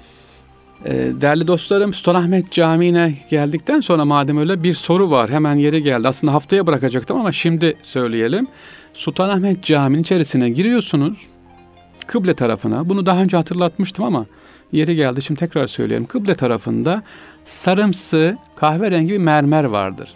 E, 0.85 0.93
değerli 1.21 1.47
dostlarım, 1.47 1.93
Sultanahmet 1.93 2.51
Camii'ne 2.51 3.17
geldikten 3.29 3.79
sonra 3.79 4.05
madem 4.05 4.37
öyle 4.37 4.63
bir 4.63 4.73
soru 4.73 5.11
var. 5.11 5.29
Hemen 5.29 5.55
yeri 5.55 5.83
geldi. 5.83 6.07
Aslında 6.07 6.33
haftaya 6.33 6.67
bırakacaktım 6.67 7.19
ama 7.19 7.31
şimdi 7.31 7.77
söyleyelim. 7.83 8.47
Sultanahmet 8.93 9.63
Camii'nin 9.63 10.01
içerisine 10.03 10.49
giriyorsunuz. 10.49 11.17
Kıble 12.07 12.33
tarafına. 12.33 12.89
Bunu 12.89 13.05
daha 13.05 13.21
önce 13.21 13.37
hatırlatmıştım 13.37 14.05
ama 14.05 14.25
yeri 14.71 14.95
geldi. 14.95 15.21
Şimdi 15.21 15.39
tekrar 15.39 15.67
söyleyeyim. 15.67 16.05
Kıble 16.05 16.35
tarafında 16.35 17.03
sarımsı 17.45 18.37
kahverengi 18.55 19.13
bir 19.13 19.17
mermer 19.17 19.63
vardır. 19.63 20.13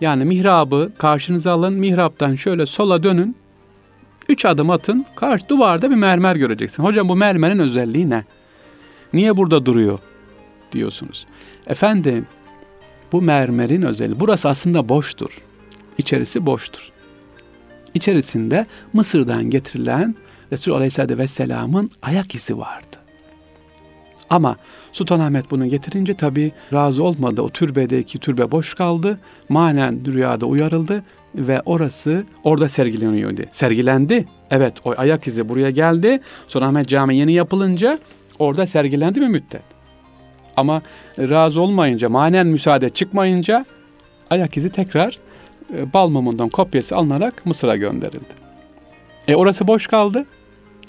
Yani 0.00 0.24
mihrabı 0.24 0.92
karşınıza 0.98 1.52
alın, 1.52 1.72
mihraptan 1.72 2.34
şöyle 2.34 2.66
sola 2.66 3.02
dönün. 3.02 3.36
Üç 4.28 4.44
adım 4.44 4.70
atın, 4.70 5.06
karşı 5.16 5.48
duvarda 5.48 5.90
bir 5.90 5.96
mermer 5.96 6.36
göreceksin. 6.36 6.82
Hocam 6.82 7.08
bu 7.08 7.16
mermerin 7.16 7.58
özelliği 7.58 8.10
ne? 8.10 8.24
Niye 9.12 9.36
burada 9.36 9.66
duruyor? 9.66 9.98
Diyorsunuz. 10.72 11.26
Efendim, 11.66 12.26
bu 13.12 13.22
mermerin 13.22 13.82
özelliği, 13.82 14.20
burası 14.20 14.48
aslında 14.48 14.88
boştur. 14.88 15.42
İçerisi 15.98 16.46
boştur. 16.46 16.90
İçerisinde 17.94 18.66
Mısır'dan 18.92 19.50
getirilen 19.50 20.14
Resul 20.52 20.72
Aleyhisselatü 20.72 21.18
Vesselam'ın 21.18 21.90
ayak 22.02 22.34
izi 22.34 22.58
vardı. 22.58 22.93
Ama 24.34 24.56
Sultanahmet 24.92 25.50
bunu 25.50 25.66
getirince 25.66 26.14
tabi 26.14 26.52
razı 26.72 27.04
olmadı. 27.04 27.42
O 27.42 27.50
türbedeki 27.50 28.18
türbe 28.18 28.50
boş 28.50 28.74
kaldı. 28.74 29.18
Manen 29.48 30.06
rüyada 30.06 30.46
uyarıldı 30.46 31.04
ve 31.34 31.62
orası 31.64 32.24
orada 32.44 32.68
sergileniyordu. 32.68 33.42
Sergilendi. 33.52 34.26
Evet 34.50 34.74
o 34.84 34.94
ayak 34.96 35.26
izi 35.26 35.48
buraya 35.48 35.70
geldi. 35.70 36.20
Sultanahmet 36.48 36.88
Camii 36.88 37.16
yeni 37.16 37.32
yapılınca 37.32 37.98
orada 38.38 38.66
sergilendi 38.66 39.20
mi 39.20 39.28
müddet. 39.28 39.62
Ama 40.56 40.82
razı 41.18 41.60
olmayınca, 41.60 42.08
manen 42.08 42.46
müsaade 42.46 42.88
çıkmayınca 42.88 43.64
ayak 44.30 44.56
izi 44.56 44.70
tekrar 44.70 45.18
e, 45.76 45.92
Balmum'undan 45.92 46.48
kopyası 46.48 46.96
alınarak 46.96 47.46
Mısır'a 47.46 47.76
gönderildi. 47.76 48.34
E 49.28 49.34
orası 49.34 49.66
boş 49.66 49.86
kaldı. 49.86 50.26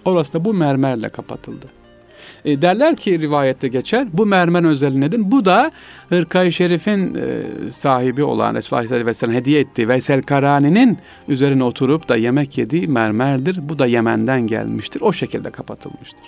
Orası 0.06 0.34
da 0.34 0.46
bu 0.46 0.54
mermerle 0.54 1.10
kapatıldı. 1.10 1.85
E, 2.46 2.62
derler 2.62 2.96
ki 2.96 3.22
rivayette 3.22 3.68
geçer. 3.68 4.08
Bu 4.14 4.26
mermer 4.26 4.64
özelliği 4.64 5.02
nedir? 5.02 5.22
Bu 5.24 5.46
da 5.46 5.72
Hırkay-ı 6.10 6.52
Şerif'in 6.52 7.16
e, 7.16 7.42
sahibi 7.72 8.24
olan 8.24 8.56
Resulullah 8.56 8.80
Aleyhisselatü 8.80 9.06
Vesselam 9.06 9.36
hediye 9.36 9.60
ettiği 9.60 9.90
Veysel 9.90 10.22
Karani'nin 10.22 10.98
üzerine 11.28 11.64
oturup 11.64 12.10
da 12.10 12.16
yemek 12.16 12.58
yediği 12.58 12.88
mermerdir. 12.88 13.70
Bu 13.70 13.80
da 13.80 13.86
Yemen'den 13.86 14.48
gelmiştir. 14.48 15.02
O 15.02 15.14
şekilde 15.14 15.50
kapatılmıştır. 15.50 16.26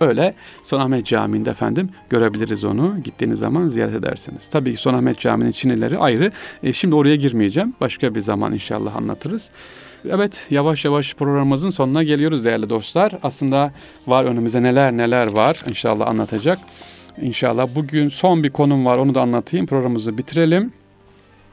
Öyle 0.00 0.34
Sultanahmet 0.64 1.06
Camii'nde 1.06 1.50
efendim 1.50 1.90
görebiliriz 2.10 2.64
onu. 2.64 3.02
Gittiğiniz 3.04 3.38
zaman 3.38 3.68
ziyaret 3.68 3.94
edersiniz. 3.94 4.48
Tabii 4.48 4.72
ki 4.74 4.76
Sultanahmet 4.76 5.18
Camii'nin 5.18 5.52
Çinileri 5.52 5.98
ayrı. 5.98 6.32
E, 6.62 6.72
şimdi 6.72 6.94
oraya 6.94 7.16
girmeyeceğim. 7.16 7.74
Başka 7.80 8.14
bir 8.14 8.20
zaman 8.20 8.52
inşallah 8.52 8.96
anlatırız. 8.96 9.50
Evet 10.10 10.46
yavaş 10.50 10.84
yavaş 10.84 11.14
programımızın 11.14 11.70
sonuna 11.70 12.02
geliyoruz 12.02 12.44
değerli 12.44 12.70
dostlar. 12.70 13.12
Aslında 13.22 13.72
var 14.06 14.24
önümüze 14.24 14.62
neler 14.62 14.92
neler 14.92 15.26
var 15.26 15.60
inşallah 15.68 16.06
anlatacak. 16.06 16.58
İnşallah 17.22 17.68
bugün 17.74 18.08
son 18.08 18.42
bir 18.42 18.50
konum 18.50 18.86
var 18.86 18.98
onu 18.98 19.14
da 19.14 19.20
anlatayım 19.20 19.66
programımızı 19.66 20.18
bitirelim. 20.18 20.72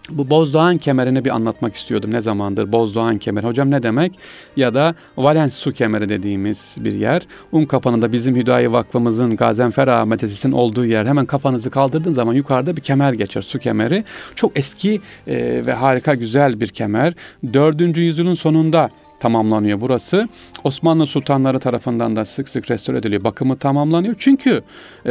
Bu 0.09 0.29
Bozdoğan 0.29 0.77
kemerini 0.77 1.25
bir 1.25 1.29
anlatmak 1.29 1.75
istiyordum 1.75 2.13
ne 2.13 2.21
zamandır. 2.21 2.71
Bozdoğan 2.71 3.17
kemeri. 3.17 3.45
Hocam 3.45 3.71
ne 3.71 3.83
demek? 3.83 4.19
Ya 4.55 4.73
da 4.73 4.95
Valens 5.17 5.55
su 5.55 5.73
kemeri 5.73 6.09
dediğimiz 6.09 6.75
bir 6.77 6.93
yer. 6.93 7.21
Un 7.51 7.65
kapanında 7.65 8.11
bizim 8.11 8.35
Hüdayi 8.35 8.71
Vakfımızın 8.71 9.35
Gazenfer 9.35 9.87
Ağa 9.87 10.05
Medresesi'nin 10.05 10.53
olduğu 10.53 10.85
yer. 10.85 11.05
Hemen 11.05 11.25
kafanızı 11.25 11.69
kaldırdığın 11.69 12.13
zaman 12.13 12.33
yukarıda 12.33 12.75
bir 12.75 12.81
kemer 12.81 13.13
geçer. 13.13 13.41
Su 13.41 13.59
kemeri. 13.59 14.03
Çok 14.35 14.51
eski 14.55 15.01
e, 15.27 15.65
ve 15.65 15.73
harika 15.73 16.15
güzel 16.15 16.59
bir 16.59 16.67
kemer. 16.67 17.13
Dördüncü 17.53 18.01
yüzyılın 18.01 18.35
sonunda 18.35 18.89
tamamlanıyor 19.19 19.81
burası. 19.81 20.27
Osmanlı 20.63 21.07
sultanları 21.07 21.59
tarafından 21.59 22.15
da 22.15 22.25
sık 22.25 22.49
sık 22.49 22.71
restore 22.71 22.97
ediliyor. 22.97 23.23
Bakımı 23.23 23.57
tamamlanıyor. 23.57 24.15
Çünkü 24.19 24.61
e, 25.05 25.09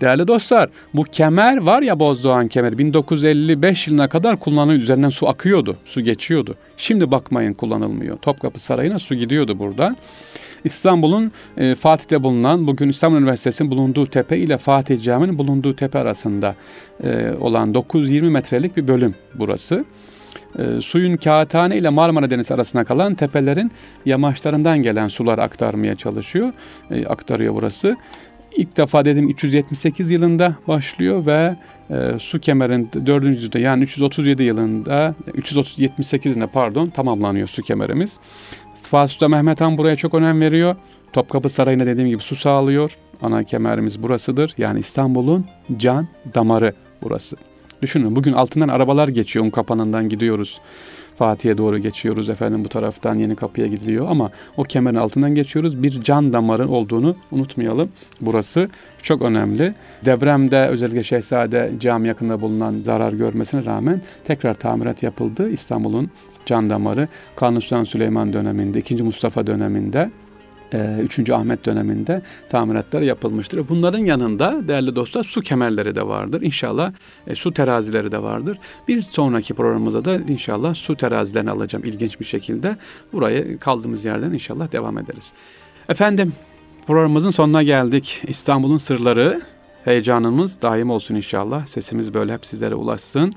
değerli 0.00 0.28
dostlar 0.28 0.70
bu 0.94 1.04
kemer 1.04 1.56
var 1.56 1.82
ya 1.82 1.98
Bozdoğan 1.98 2.48
kemer 2.48 2.78
1955 2.78 3.88
yılına 3.88 4.08
kadar 4.08 4.36
kullanılıyor. 4.36 4.82
Üzerinden 4.82 5.10
su 5.10 5.28
akıyordu. 5.28 5.76
Su 5.84 6.00
geçiyordu. 6.00 6.56
Şimdi 6.76 7.10
bakmayın 7.10 7.54
kullanılmıyor. 7.54 8.16
Topkapı 8.18 8.60
Sarayı'na 8.60 8.98
su 8.98 9.14
gidiyordu 9.14 9.58
buradan. 9.58 9.96
İstanbul'un 10.64 11.32
e, 11.56 11.74
Fatih'te 11.74 12.22
bulunan 12.22 12.66
bugün 12.66 12.88
İstanbul 12.88 13.18
Üniversitesi'nin 13.18 13.70
bulunduğu 13.70 14.06
tepe 14.06 14.38
ile 14.38 14.58
Fatih 14.58 15.02
Camii'nin 15.02 15.38
bulunduğu 15.38 15.76
tepe 15.76 15.98
arasında 15.98 16.54
e, 17.04 17.32
olan 17.40 17.74
920 17.74 18.30
metrelik 18.30 18.76
bir 18.76 18.88
bölüm 18.88 19.14
burası 19.34 19.84
e, 20.58 20.80
suyun 20.80 21.16
Kağıthane 21.16 21.76
ile 21.76 21.88
Marmara 21.88 22.30
Denizi 22.30 22.54
arasına 22.54 22.84
kalan 22.84 23.14
tepelerin 23.14 23.72
yamaçlarından 24.06 24.82
gelen 24.82 25.08
sular 25.08 25.38
aktarmaya 25.38 25.94
çalışıyor. 25.94 26.52
E, 26.90 27.06
aktarıyor 27.06 27.54
burası. 27.54 27.96
İlk 28.56 28.76
defa 28.76 29.04
dedim 29.04 29.28
378 29.28 30.10
yılında 30.10 30.54
başlıyor 30.68 31.26
ve 31.26 31.56
e, 31.90 32.18
su 32.18 32.40
kemerin 32.40 32.90
4. 33.06 33.24
yüzyılda 33.24 33.58
yani 33.58 33.82
337 33.82 34.42
yılında 34.42 35.14
378 35.34 36.36
yılında 36.36 36.50
pardon 36.50 36.88
tamamlanıyor 36.88 37.48
su 37.48 37.62
kemerimiz. 37.62 38.18
Fatih 38.82 39.12
Sultan 39.12 39.30
Mehmet 39.30 39.60
Han 39.60 39.78
buraya 39.78 39.96
çok 39.96 40.14
önem 40.14 40.40
veriyor. 40.40 40.76
Topkapı 41.12 41.48
Sarayı'na 41.48 41.86
dediğim 41.86 42.08
gibi 42.08 42.22
su 42.22 42.36
sağlıyor. 42.36 42.96
Ana 43.22 43.44
kemerimiz 43.44 44.02
burasıdır. 44.02 44.54
Yani 44.58 44.80
İstanbul'un 44.80 45.46
can 45.76 46.08
damarı 46.34 46.74
burası. 47.02 47.36
Düşünün 47.84 48.16
bugün 48.16 48.32
altından 48.32 48.68
arabalar 48.68 49.08
geçiyor. 49.08 49.44
Un 49.44 49.50
kapanından 49.50 50.08
gidiyoruz. 50.08 50.60
Fatih'e 51.16 51.58
doğru 51.58 51.78
geçiyoruz 51.78 52.30
efendim 52.30 52.64
bu 52.64 52.68
taraftan 52.68 53.18
yeni 53.18 53.36
kapıya 53.36 53.66
gidiliyor 53.66 54.06
ama 54.10 54.30
o 54.56 54.62
kemerin 54.62 54.96
altından 54.96 55.34
geçiyoruz. 55.34 55.82
Bir 55.82 56.00
can 56.00 56.32
damarın 56.32 56.68
olduğunu 56.68 57.16
unutmayalım. 57.30 57.88
Burası 58.20 58.68
çok 59.02 59.22
önemli. 59.22 59.74
Depremde 60.04 60.66
özellikle 60.66 61.02
Şehzade 61.02 61.72
cami 61.80 62.08
yakında 62.08 62.40
bulunan 62.40 62.82
zarar 62.82 63.12
görmesine 63.12 63.64
rağmen 63.64 64.00
tekrar 64.24 64.54
tamirat 64.54 65.02
yapıldı. 65.02 65.50
İstanbul'un 65.50 66.10
can 66.46 66.70
damarı 66.70 67.08
Kanuni 67.36 67.86
Süleyman 67.86 68.32
döneminde, 68.32 68.78
2. 68.78 69.02
Mustafa 69.02 69.46
döneminde 69.46 70.10
3. 71.02 71.18
E, 71.18 71.34
Ahmet 71.34 71.66
döneminde 71.66 72.22
tamiratlar 72.48 73.02
yapılmıştır. 73.02 73.68
Bunların 73.68 73.98
yanında 73.98 74.68
değerli 74.68 74.96
dostlar 74.96 75.24
su 75.24 75.40
kemerleri 75.40 75.94
de 75.94 76.06
vardır. 76.06 76.42
İnşallah 76.42 76.92
e, 77.26 77.34
su 77.34 77.52
terazileri 77.52 78.12
de 78.12 78.22
vardır. 78.22 78.58
Bir 78.88 79.02
sonraki 79.02 79.54
programımızda 79.54 80.04
da 80.04 80.14
inşallah 80.14 80.74
su 80.74 80.96
terazilerini 80.96 81.50
alacağım 81.50 81.84
ilginç 81.84 82.20
bir 82.20 82.24
şekilde. 82.24 82.76
Buraya 83.12 83.58
kaldığımız 83.58 84.04
yerden 84.04 84.32
inşallah 84.32 84.72
devam 84.72 84.98
ederiz. 84.98 85.32
Efendim 85.88 86.32
programımızın 86.86 87.30
sonuna 87.30 87.62
geldik. 87.62 88.22
İstanbul'un 88.26 88.78
sırları 88.78 89.42
heyecanımız 89.84 90.62
daim 90.62 90.90
olsun 90.90 91.14
inşallah. 91.14 91.66
Sesimiz 91.66 92.14
böyle 92.14 92.32
hep 92.32 92.46
sizlere 92.46 92.74
ulaşsın. 92.74 93.32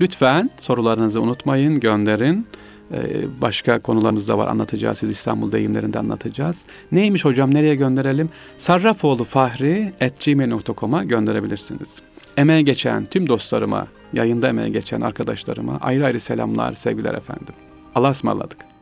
Lütfen 0.00 0.50
sorularınızı 0.60 1.22
unutmayın, 1.22 1.80
gönderin. 1.80 2.46
Ee, 2.92 3.40
başka 3.40 3.82
konularımız 3.82 4.28
da 4.28 4.38
var 4.38 4.46
anlatacağız. 4.46 4.98
Siz 4.98 5.10
İstanbul 5.10 5.52
deyimlerinde 5.52 5.98
anlatacağız. 5.98 6.64
Neymiş 6.92 7.24
hocam 7.24 7.54
nereye 7.54 7.74
gönderelim? 7.74 8.28
Sarrafoğlu 8.56 9.24
Fahri 9.24 9.92
gmail.com'a 10.24 11.04
gönderebilirsiniz. 11.04 11.98
Emeğe 12.36 12.62
geçen 12.62 13.04
tüm 13.04 13.28
dostlarıma, 13.28 13.86
yayında 14.12 14.48
emeğe 14.48 14.68
geçen 14.68 15.00
arkadaşlarıma 15.00 15.78
ayrı 15.80 16.04
ayrı 16.04 16.20
selamlar, 16.20 16.74
sevgiler 16.74 17.14
efendim. 17.14 17.54
Allah'a 17.94 18.10
ısmarladık. 18.10 18.75